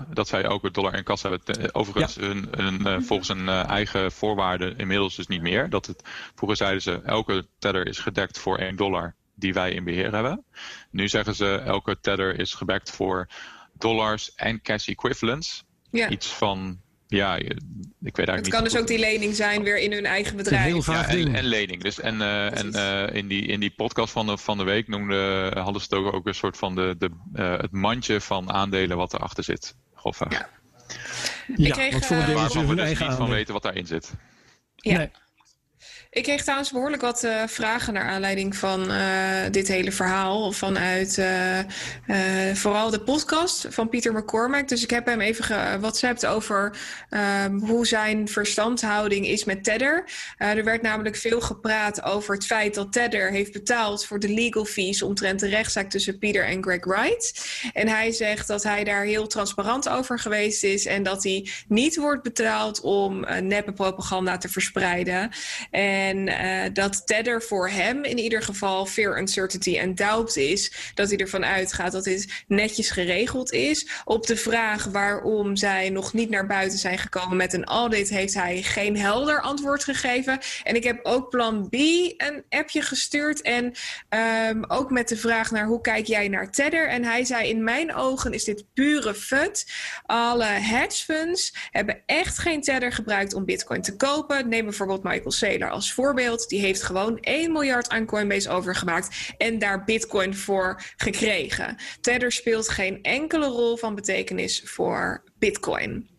[0.08, 1.74] dat zij ook het dollar in kas hebben.
[1.74, 2.20] Overigens, ja.
[2.20, 5.70] hun, hun, uh, volgens hun uh, eigen voorwaarden inmiddels dus niet meer.
[5.70, 6.02] Dat het,
[6.34, 10.44] vroeger zeiden ze, elke tether is gedekt voor 1 dollar die wij in beheer hebben.
[10.90, 13.28] Nu zeggen ze, elke tether is gebackt voor
[13.72, 15.64] dollars en cash equivalents.
[15.90, 16.08] Ja.
[16.08, 16.80] Iets van
[17.10, 20.36] ja, ik weet eigenlijk het kan dus ook die lening zijn weer in hun eigen
[20.36, 20.64] bedrijf.
[20.64, 21.82] Heel vaak ja, en, en, lening.
[21.82, 24.88] Dus en uh, en uh, in, die, in die podcast van de, van de week
[24.88, 28.52] noemde, hadden ze het ook, ook een soort van de, de, uh, het mandje van
[28.52, 29.76] aandelen wat erachter zit.
[29.94, 30.32] Grofweg.
[30.32, 30.48] Ja.
[31.56, 34.12] ja, ik kreeg, want uh, waarvan we dus niet van weten wat daarin zit.
[34.76, 34.96] Ja.
[34.96, 35.10] Nee.
[36.10, 40.52] Ik kreeg trouwens behoorlijk wat uh, vragen naar aanleiding van uh, dit hele verhaal.
[40.52, 41.58] Vanuit uh,
[42.54, 44.68] vooral de podcast van Pieter McCormack.
[44.68, 46.76] Dus ik heb hem even gewhatsappt over
[47.44, 50.10] um, hoe zijn verstandhouding is met Tether.
[50.36, 54.64] er werd namelijk veel gepraat over het feit dat Tether heeft betaald voor de legal
[54.64, 57.48] fees omtrent de rechtszaak tussen Pieter en Greg Wright.
[57.72, 61.96] En hij zegt dat hij daar heel transparant over geweest is en dat hij niet
[61.96, 65.30] wordt betaald om neppe propaganda te verspreiden.
[65.70, 70.92] En En uh, dat Tether voor hem in ieder geval fear, uncertainty en doubt is.
[70.94, 73.88] Dat hij ervan uitgaat dat dit netjes geregeld is.
[74.04, 78.34] Op de vraag waarom zij nog niet naar buiten zijn gekomen met een audit, heeft
[78.34, 80.38] hij geen helder antwoord gegeven.
[80.64, 83.42] En ik heb ook plan B een appje gestuurd.
[83.42, 83.72] En
[84.48, 86.88] um, ook met de vraag naar hoe kijk jij naar Tether?
[86.88, 89.72] En hij zei: In mijn ogen is dit pure fut.
[90.06, 94.48] Alle hedge funds hebben echt geen Tether gebruikt om Bitcoin te kopen.
[94.48, 99.58] Neem bijvoorbeeld Michael Saylor als voorbeeld, die heeft gewoon 1 miljard aan Coinbase overgemaakt en
[99.58, 101.76] daar Bitcoin voor gekregen.
[102.00, 106.09] Tether speelt geen enkele rol van betekenis voor Bitcoin.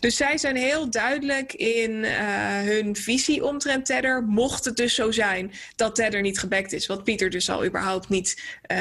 [0.00, 2.12] Dus zij zijn heel duidelijk in uh,
[2.60, 4.22] hun visie omtrent Tether.
[4.22, 8.08] Mocht het dus zo zijn dat Tether niet gebackt is, wat Pieter dus al überhaupt
[8.08, 8.42] niet
[8.72, 8.78] uh,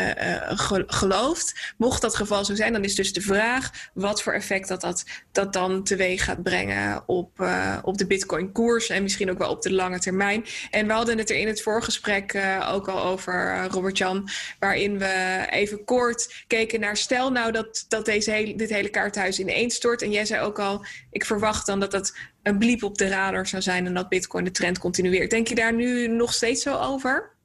[0.57, 1.73] ge gelooft.
[1.77, 5.03] Mocht dat geval zo zijn, dan is dus de vraag wat voor effect dat, dat,
[5.31, 7.47] dat dan teweeg gaat brengen op,
[7.83, 10.45] op de Bitcoin-koers en misschien ook wel op de lange termijn.
[10.71, 12.37] En we hadden het er in het voorgesprek
[12.69, 14.29] ook al over, Robert-Jan,
[14.59, 19.39] waarin we even kort keken naar stel nou dat, dat deze hele, dit hele kaarthuis
[19.39, 20.01] ineenstort.
[20.01, 20.78] En jij zei ook al,
[21.11, 24.43] ik verwacht dan dat dat een bliep op de radar zou zijn en dat Bitcoin
[24.43, 25.29] de trend continueert.
[25.29, 27.37] Denk je daar nu nog steeds zo over?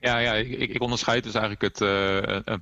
[0.00, 2.56] Ja, ja ik, ik onderscheid dus eigenlijk het, uh,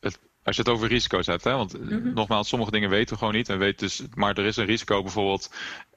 [0.00, 1.44] het, als je het over risico's hebt.
[1.44, 1.52] Hè?
[1.52, 2.12] Want mm -hmm.
[2.14, 3.48] nogmaals, sommige dingen weten we gewoon niet.
[3.48, 5.50] En weten dus, maar er is een risico bijvoorbeeld.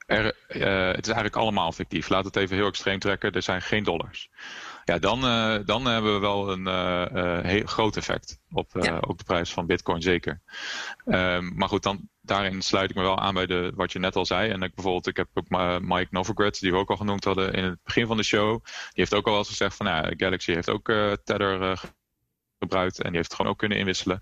[0.06, 2.08] Er, uh, het is eigenlijk allemaal fictief.
[2.08, 3.32] Laat het even heel extreem trekken.
[3.32, 4.30] Er zijn geen dollars.
[4.84, 8.98] Ja, dan, uh, dan hebben we wel een uh, heel groot effect op ja.
[9.00, 10.40] ook de prijs van Bitcoin, zeker.
[11.06, 14.16] Um, maar goed, dan, daarin sluit ik me wel aan bij de, wat je net
[14.16, 14.50] al zei.
[14.50, 17.64] En ik, bijvoorbeeld, ik heb ook Mike Novogratz, die we ook al genoemd hadden in
[17.64, 18.64] het begin van de show.
[18.64, 20.86] Die heeft ook al wel eens gezegd van, ja, Galaxy heeft ook
[21.24, 21.78] Tether
[22.62, 24.20] gebruikt en die heeft het gewoon ook kunnen inwisselen.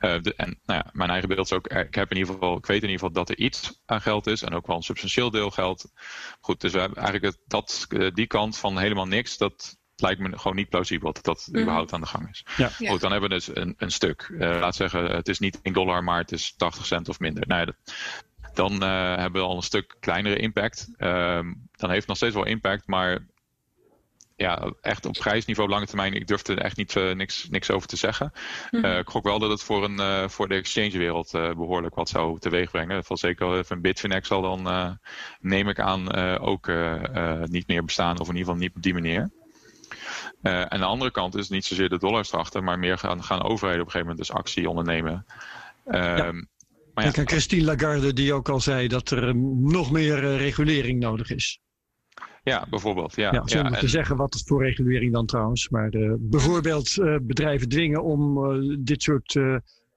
[0.00, 2.56] Uh, de, en nou ja, mijn eigen beeld is ook, ik heb in ieder geval,
[2.56, 4.82] ik weet in ieder geval dat er iets aan geld is en ook wel een
[4.82, 5.92] substantieel deel geld.
[6.40, 10.56] Goed, dus we hebben eigenlijk dat, die kant van helemaal niks, dat lijkt me gewoon
[10.56, 11.60] niet plausibel dat dat mm.
[11.60, 12.44] überhaupt aan de gang is.
[12.56, 12.68] Ja.
[12.68, 14.28] Goed, dan hebben we dus een, een stuk.
[14.32, 17.46] Uh, laat zeggen, het is niet 1 dollar, maar het is 80 cent of minder.
[17.46, 17.94] Nou ja, dat,
[18.54, 20.88] dan uh, hebben we al een stuk kleinere impact.
[20.98, 23.26] Um, dan heeft het nog steeds wel impact, maar
[24.40, 27.88] ja, echt op prijsniveau lange termijn, ik durf er echt niet, uh, niks, niks over
[27.88, 28.32] te zeggen.
[28.70, 28.90] Mm -hmm.
[28.90, 32.38] uh, ik gok wel dat het voor, een, uh, voor de exchangewereld behoorlijk wat zou
[32.38, 33.04] teweeg brengen.
[33.04, 34.98] Van zeker even Bitfinex zal dan,
[35.40, 36.70] neem ik aan, ook
[37.44, 39.30] niet meer bestaan, of in ieder geval niet op die manier.
[40.42, 43.80] Uh, en de andere kant is niet zozeer de dollarstrachten, maar meer gaan, gaan overheden
[43.80, 45.26] op een gegeven moment dus actie ondernemen.
[45.86, 46.32] Uh, ja.
[46.94, 47.12] Maar ja.
[47.14, 51.60] Aan Christine Lagarde die ook al zei dat er nog meer uh, regulering nodig is.
[52.42, 53.14] Ja, bijvoorbeeld.
[53.14, 55.68] Ja, ja zonder ja, te zeggen wat het voor regulering dan trouwens.
[55.68, 59.36] Maar bijvoorbeeld bedrijven dwingen om dit soort,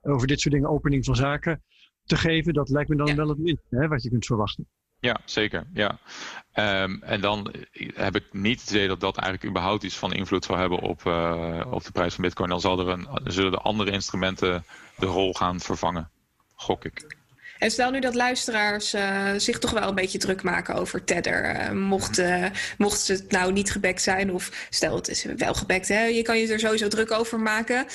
[0.01, 1.63] over dit soort dingen opening van zaken
[2.05, 2.53] te geven.
[2.53, 3.15] Dat lijkt me dan ja.
[3.15, 4.67] wel het minste hè, wat je kunt verwachten.
[5.03, 5.67] Ja, zeker.
[5.73, 5.97] Ja.
[6.83, 7.53] Um, en dan
[7.93, 11.03] heb ik niet het idee dat dat eigenlijk überhaupt iets van invloed zal hebben op,
[11.03, 12.49] uh, op de prijs van Bitcoin.
[12.49, 14.65] Dan zal er een, zullen de andere instrumenten
[14.97, 16.09] de rol gaan vervangen,
[16.55, 17.17] gok ik.
[17.59, 21.55] En stel nu dat luisteraars uh, zich toch wel een beetje druk maken over Tether.
[21.55, 22.45] Uh, mocht, uh,
[22.77, 26.39] mocht het nou niet gebackt zijn, of stel het is wel gebackt, hè, je kan
[26.39, 27.85] je er sowieso druk over maken.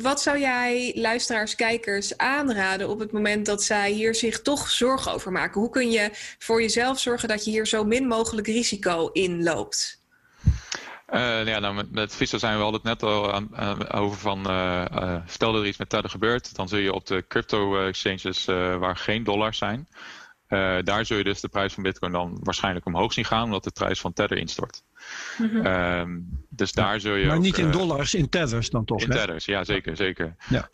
[0.00, 5.12] wat zou jij luisteraars, kijkers aanraden op het moment dat zij hier zich toch zorgen
[5.12, 5.60] over maken?
[5.60, 10.01] Hoe kun je voor jezelf zorgen dat je hier zo min mogelijk risico in loopt?
[11.12, 14.18] Uh, ja, nou, met, met Visa zijn we al het net al aan, aan, over
[14.18, 17.24] van, uh, uh, stel dat er iets met Tether gebeurt, dan zul je op de
[17.28, 18.44] crypto exchanges
[18.78, 19.88] waar geen dollars zijn,
[20.84, 23.70] daar zul je dus de prijs van bitcoin dan waarschijnlijk omhoog zien gaan, omdat de
[23.70, 24.82] prijs van Tether instort.
[25.38, 26.46] Mm -hmm.
[26.48, 29.00] dus daar zul je Maar ook, niet in dollars, in tethers dan toch?
[29.00, 29.16] In hè?
[29.16, 30.36] tethers, ja zeker, zeker.
[30.48, 30.68] Ja.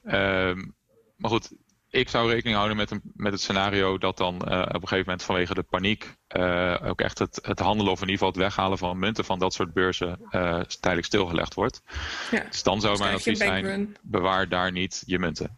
[0.48, 0.74] Um,
[1.16, 1.52] maar goed,
[1.98, 4.98] ik zou rekening houden met, een, met het scenario dat dan uh, op een gegeven
[4.98, 8.42] moment vanwege de paniek uh, ook echt het, het handelen of in ieder geval het
[8.42, 11.82] weghalen van munten van dat soort beurzen uh, tijdelijk stilgelegd wordt.
[12.30, 12.44] Ja.
[12.50, 15.56] Dus dan zou mijn advies zijn, bewaar daar niet je munten.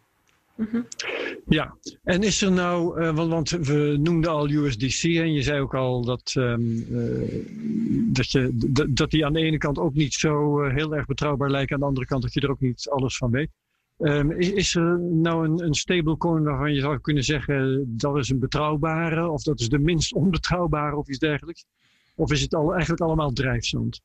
[0.55, 0.87] Mm -hmm.
[1.47, 5.61] Ja, en is er nou, uh, want, want, we noemden al USDC en je zei
[5.61, 7.45] ook al dat, um, uh,
[8.13, 8.49] dat, je,
[8.89, 11.79] dat die aan de ene kant ook niet zo uh, heel erg betrouwbaar lijkt, aan
[11.79, 13.49] de andere kant dat je er ook niet alles van weet.
[14.01, 18.39] Um, is, er nou een, een stablecoin waarvan je zou kunnen zeggen dat is een
[18.39, 21.65] betrouwbare of dat is de minst onbetrouwbare of iets dergelijks?
[22.15, 24.01] Of is het al, eigenlijk allemaal drijfzand?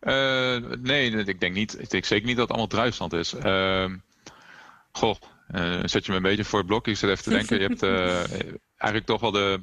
[0.00, 1.80] Uh, nee, ik denk niet.
[1.80, 3.34] Ik denk zeker niet dat het allemaal drijfzand is.
[3.34, 3.92] Uh,
[4.92, 5.16] goh,
[5.50, 6.86] uh, zet je me een beetje voor het blok.
[6.86, 7.60] Ik zit even te denken.
[7.60, 8.38] je hebt uh,
[8.76, 9.60] eigenlijk toch wel de,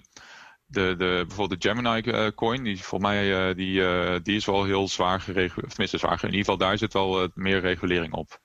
[0.66, 2.64] de, de, bijvoorbeeld de Gemini coin.
[2.64, 3.82] Die volgens mij die,
[4.22, 5.70] die is wel heel zwaar gereguleerd.
[5.70, 6.20] Tenminste, zwaar.
[6.22, 8.42] In ieder geval daar zit wel meer regulering op.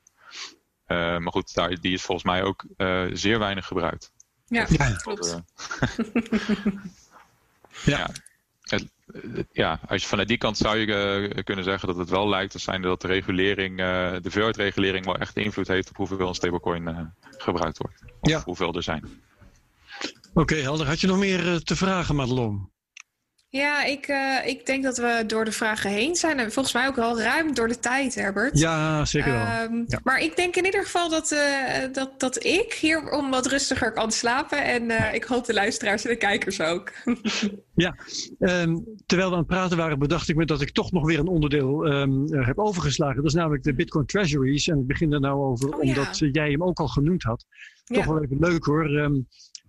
[0.89, 4.13] Uh, maar goed, daar, die is volgens mij ook uh, zeer weinig gebruikt.
[4.47, 5.27] Ja, ja klopt.
[5.27, 5.45] ja.
[7.95, 8.11] ja.
[8.61, 8.87] Het,
[9.53, 10.87] ja, als je vanuit die kant zou je
[11.35, 13.77] uh, kunnen zeggen dat het wel lijkt te zijn dat de regulering,
[14.23, 18.03] de veelheidsregulering wel echt invloed heeft op hoeveel een stablecoin gebruikt wordt.
[18.21, 18.43] Of ja.
[18.45, 19.05] hoeveel er zijn.
[20.29, 20.87] Oké, okay, helder.
[20.87, 22.71] Had je nog meer te vragen, Madelon?
[23.51, 26.39] Ja, ik, uh, ik denk dat we door de vragen heen zijn.
[26.39, 28.59] En volgens mij ook wel ruim door de tijd, Herbert.
[28.59, 29.63] Ja, zeker wel.
[29.63, 30.01] Um, ja.
[30.05, 33.93] Maar ik denk in ieder geval dat, uh, dat, dat ik hier om wat rustiger
[33.93, 34.65] kan slapen.
[34.65, 36.93] En uh, ik hoop de luisteraars en de kijkers ook.
[37.75, 37.97] ja,
[38.39, 41.19] um, terwijl we aan het praten waren, bedacht ik me dat ik toch nog weer
[41.19, 43.17] een onderdeel um, heb overgeslagen.
[43.17, 44.69] Dat is namelijk de Bitcoin Treasuries.
[44.69, 47.45] En ik begin er nou over, oh, omdat jij hem ook al genoemd had.
[47.85, 48.91] Toch wel even leuk hoor.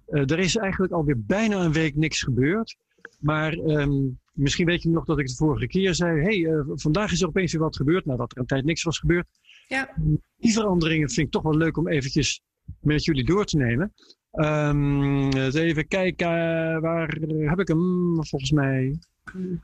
[0.06, 2.78] er is eigenlijk alweer bijna een week niks gebeurd.
[3.20, 7.12] Maar um, misschien weet je nog dat ik de vorige keer zei: hey, uh, vandaag
[7.12, 9.28] is er opeens weer wat gebeurd nadat er een tijd niks was gebeurd.
[9.68, 9.94] Ja.
[10.38, 12.42] Die veranderingen vind ik toch wel leuk om eventjes
[12.80, 13.94] met jullie door te nemen.
[14.32, 19.00] Um, even kijken, uh, waar heb ik hem volgens mij?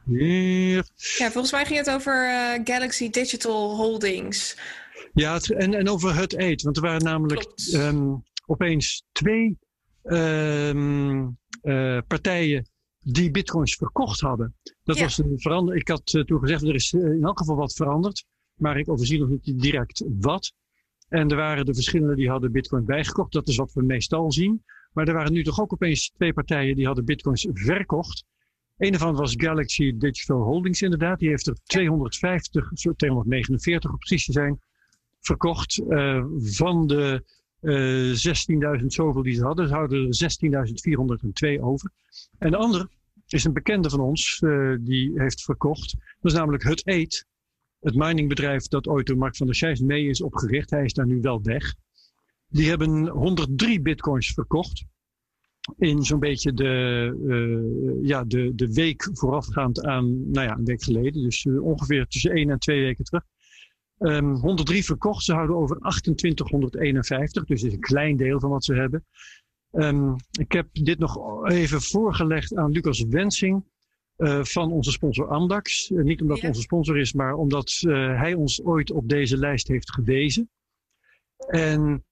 [0.06, 0.88] Hier.
[1.18, 4.58] Ja, volgens mij ging het over uh, Galaxy Digital Holdings.
[5.14, 6.62] Ja, het, en, en over het eet.
[6.62, 9.58] Want er waren namelijk um, opeens twee
[12.08, 12.68] partijen
[13.08, 14.56] die bitcoins verkocht hadden.
[14.84, 15.04] Dat ja.
[15.04, 15.82] was een verandering.
[15.82, 18.26] Ik had uh, toen gezegd, er is uh, in elk geval wat veranderd.
[18.56, 20.54] Maar ik overzie nog niet direct wat.
[21.08, 23.32] En er waren de verschillende die hadden bitcoin bijgekocht.
[23.32, 24.64] Dat is wat we meestal zien.
[24.94, 28.26] Maar er waren nu toch ook opeens twee partijen die hadden bitcoins verkocht.
[28.78, 31.20] Een daarvan was Galaxy Digital Holdings inderdaad.
[31.20, 34.60] Die heeft er 250, 249 op precies te zijn,
[35.20, 35.82] verkocht.
[35.88, 37.24] Uh, van de
[37.66, 39.68] uh, 16.000 zoveel die ze hadden.
[39.68, 41.92] Ze houden er 16.402 over.
[42.38, 42.90] En de andere
[43.28, 45.96] is een bekende van ons, uh, die heeft verkocht.
[46.20, 47.26] Dat is namelijk Hut Eat.
[47.80, 50.70] Het miningbedrijf dat ooit door Mark van der Scheijs mee is opgericht.
[50.70, 51.74] Hij is daar nu wel weg.
[52.48, 54.86] Die hebben 103 bitcoins verkocht.
[55.78, 60.84] In zo'n beetje de, uh, ja, de, de week voorafgaand aan, nou ja, een week
[60.84, 61.24] geleden.
[61.24, 63.24] Dus ongeveer tussen één en twee weken terug.
[64.06, 65.24] Um, 103 verkocht.
[65.24, 67.46] Ze houden over 2851.
[67.46, 69.06] Dus is een klein deel van wat ze hebben.
[69.72, 73.64] Um, ik heb dit nog even voorgelegd aan Lucas Wensing
[74.18, 75.90] uh, van onze sponsor Amdax.
[75.90, 76.48] Uh, niet omdat Ja.
[76.48, 80.50] onze sponsor is, maar omdat uh, hij ons ooit op deze lijst heeft gewezen.
[81.48, 82.06] En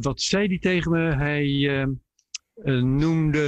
[0.00, 1.14] wat zei hij tegen me?
[1.14, 3.38] Hij uh, noemde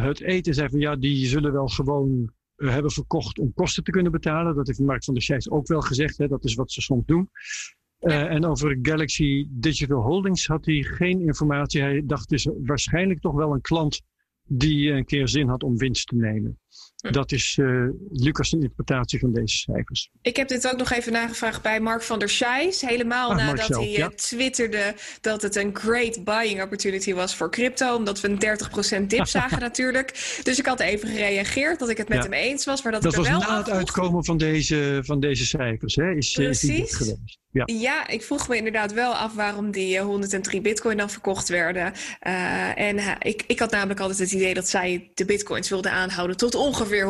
[0.00, 0.54] het eten.
[0.54, 2.32] Zei van ja, die zullen wel gewoon
[2.72, 4.54] hebben verkocht om kosten te kunnen betalen.
[4.54, 6.18] Dat heeft Mark van der Scheijs ook wel gezegd.
[6.18, 6.28] Hè?
[6.28, 7.30] Dat is wat ze soms doen.
[8.00, 11.80] Uh, en over Galaxy Digital Holdings had hij geen informatie.
[11.80, 14.02] Hij dacht dus waarschijnlijk toch wel een klant
[14.42, 16.58] die een keer zin had om winst te nemen.
[17.06, 17.12] Hm.
[17.12, 20.10] Dat is uh, Lucas' interpretatie van deze cijfers.
[20.22, 22.80] Ik heb dit ook nog even nagevraagd bij Mark van der Scheijs.
[22.80, 23.98] Helemaal Ah, nadat zelf, hij ja.
[24.10, 27.94] uh, twitterde dat het een great buying opportunity was voor crypto.
[27.96, 30.38] Omdat we een 30% dip zagen natuurlijk.
[30.42, 32.22] Dus ik had even gereageerd dat ik het met Ja.
[32.24, 32.82] hem eens was.
[32.82, 35.94] Maar dat, Dat ik er was wel na het uitkomen van deze, van deze cijfers.
[35.94, 36.10] Hè?
[36.14, 36.94] Is, dit Precies.
[36.96, 37.38] geweest?
[37.50, 37.62] Ja.
[37.66, 41.92] Ja, ik vroeg me inderdaad wel af waarom die eh, 103 bitcoin dan verkocht werden.
[42.26, 45.92] Uh, en uh, ik, ik had namelijk altijd het idee dat zij de bitcoins wilden
[45.92, 47.06] aanhouden tot ongeveer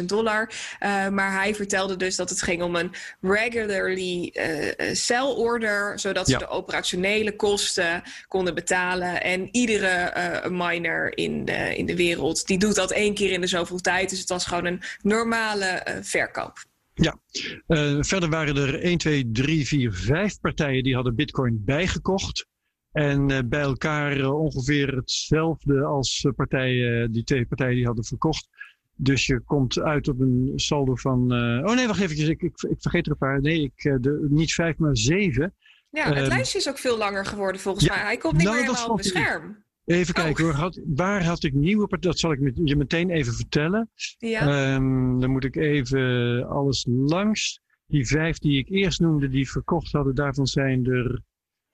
[0.00, 0.50] 100.000 dollar.
[0.80, 6.28] Uh, maar hij vertelde dus dat het ging om een regularly uh, sell order, zodat
[6.28, 6.38] Ja.
[6.38, 9.22] ze de operationele kosten konden betalen.
[9.22, 13.40] En iedere uh, miner in de, in de wereld, die doet dat één keer in
[13.40, 14.10] de zoveel tijd.
[14.10, 16.64] Dus het was gewoon een normale verkoop.
[17.66, 22.46] Uh, verder waren er 1, 2, 3, 4, 5 partijen die hadden bitcoin bijgekocht.
[22.92, 28.48] En bij elkaar ongeveer hetzelfde als partijen, die twee partijen die hadden verkocht.
[29.02, 31.32] Dus je komt uit op een saldo van.
[31.34, 33.40] Uh, oh nee, wacht even, ik, ik, ik vergeet er een paar.
[33.40, 35.54] Nee, ik, uh, de, niet vijf, maar zeven.
[35.90, 38.02] Ja, het Ehm, lijstje is ook veel langer geworden volgens ja, mij.
[38.02, 39.04] Hij komt niet nou, meer helemaal op ik.
[39.04, 39.64] scherm.
[39.84, 40.22] Even Oh.
[40.22, 40.52] kijken hoor.
[40.52, 42.10] Had, waar had ik nieuwe partijen?
[42.10, 43.90] Dat zal ik met, je meteen even vertellen.
[44.18, 44.74] Ja.
[44.74, 47.60] Um, dan moet ik even alles langs.
[47.86, 51.20] Die vijf die ik eerst noemde, die verkocht hadden, daarvan zijn er.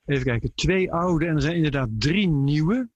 [0.04, 2.88] Even kijken, twee oude en er zijn inderdaad drie nieuwe.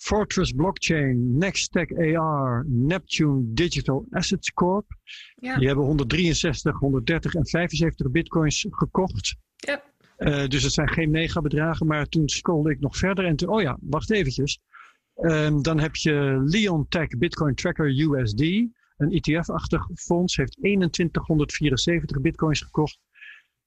[0.00, 4.86] Fortress Blockchain, Nextech AR, Neptune Digital Assets Corp.
[5.34, 5.56] ja.
[5.56, 9.36] Die hebben 163, 130 en 75 bitcoins gekocht.
[9.56, 9.82] Ja.
[10.18, 13.62] Uh, dus het zijn geen megabedragen, maar toen scrollde ik nog verder en toen, oh
[13.62, 14.60] ja, wacht eventjes.
[15.14, 22.60] Um, dan heb je Leon Tech Bitcoin Tracker USD, een ETF-achtig fonds, heeft 2174 bitcoins
[22.60, 22.98] gekocht.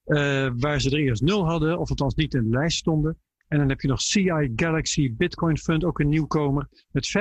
[0.05, 3.17] Uh, waar ze er eerst nul hadden, of althans niet in de lijst stonden.
[3.53, 7.13] En dan heb je nog CI Galaxy Bitcoin Fund, ook een nieuwkomer, met 15.750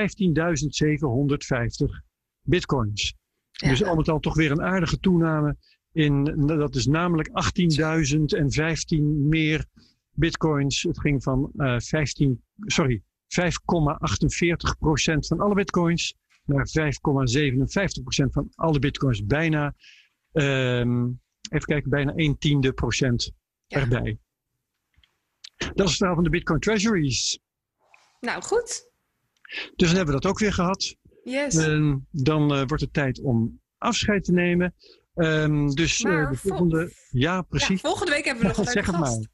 [2.43, 3.15] bitcoins.
[3.51, 3.69] Ja.
[3.69, 5.57] Dus al met al toch weer een aardige toename.
[5.93, 7.35] In, dat is namelijk 18.015
[9.19, 9.67] meer
[10.13, 10.83] bitcoins.
[10.83, 13.47] Het ging van uh, 15, sorry, 5,48
[14.79, 16.15] procent van alle bitcoins
[16.45, 19.25] naar 5,57 procent van alle bitcoins.
[19.25, 19.75] Bijna,
[20.33, 23.33] um, even kijken, bijna 1 tiende procent
[23.67, 23.81] Ja.
[23.81, 24.19] erbij.
[25.75, 27.39] Dat is het verhaal van de Bitcoin Treasuries.
[28.21, 28.91] Nou, goed.
[29.77, 30.97] Dus dan hebben we dat ook weer gehad.
[31.25, 31.57] Yes.
[31.57, 34.75] Ehm, dan eh, wordt het tijd om afscheid te nemen.
[35.15, 36.93] Ehm, dus eh, de vol- volgende.
[37.11, 37.81] Ja, Ja, precies.
[37.81, 39.19] volgende week hebben we nog een zeg het gast.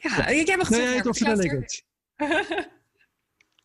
[0.00, 0.32] maar.
[0.32, 1.84] Ja, jij mag het Nee, ik Laat het.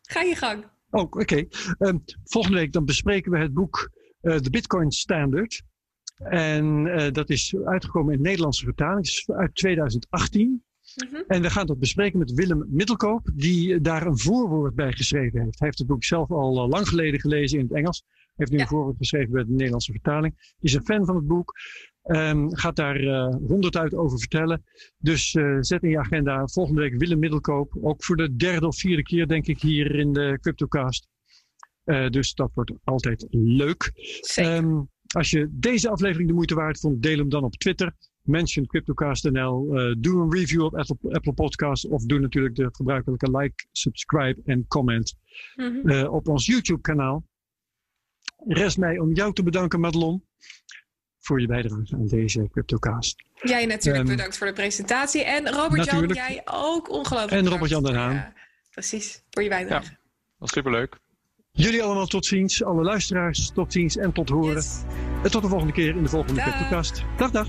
[0.02, 0.64] Ga je gang.
[0.90, 1.46] Oh, oké.
[1.78, 3.90] Ehm, volgende week dan bespreken we het boek
[4.20, 5.62] eh The Bitcoin Standard.
[6.16, 8.98] En dat is uitgekomen in Nederlandse vertaling.
[9.06, 10.64] Het is uit 2018.
[11.08, 11.22] Mhm.
[11.26, 15.58] En we gaan dat bespreken met Willem Middelkoop, die daar een voorwoord bij geschreven heeft.
[15.58, 18.02] Hij heeft het boek zelf al eh, lang geleden gelezen in het Engels.
[18.06, 18.62] Hij heeft nu Ja.
[18.62, 20.54] een voorwoord geschreven bij de Nederlandse vertaling.
[20.60, 21.52] Is een fan van het boek.
[22.02, 24.64] Ehm, gaat daar eh honderd uit over vertellen.
[24.98, 27.76] Dus eh, zet in je agenda volgende week Willem Middelkoop.
[27.82, 31.08] Ook voor de derde of vierde keer, denk ik, hier in de Cryptocast.
[32.10, 33.90] Dus dat wordt altijd leuk.
[34.20, 34.52] Zeker.
[34.52, 34.80] Ehm,
[35.14, 37.94] als je deze aflevering de moeite waard vond, deel hem dan op Twitter.
[38.22, 39.76] Mention CryptoCast.nl.
[39.78, 41.86] eh doe een review op Apple, Apple Podcasts.
[41.88, 45.14] Of doe natuurlijk de gebruikelijke like, subscribe en comment
[45.54, 45.88] Mhm.
[45.88, 47.24] eh, op ons YouTube kanaal.
[48.46, 50.24] Rest mij om jou te bedanken, Madelon.
[51.18, 53.22] Voor je bijdrage aan deze CryptoCast.
[53.42, 55.24] Jij natuurlijk Ehm, bedankt voor de presentatie.
[55.24, 58.14] En Robert-Jan, jij ook ongelooflijk En bedankt Robert-Jan Den voor Haan.
[58.14, 58.32] je-
[58.70, 59.96] precies, voor je bijdrage.
[60.38, 60.98] was superleuk.
[61.52, 62.64] Jullie allemaal tot ziens.
[62.64, 64.54] Alle luisteraars tot ziens en tot horen.
[64.54, 64.82] Yes.
[65.22, 66.44] En tot de volgende keer in de volgende Dag.
[66.44, 67.04] CryptoCast.
[67.16, 67.48] Dag, dag.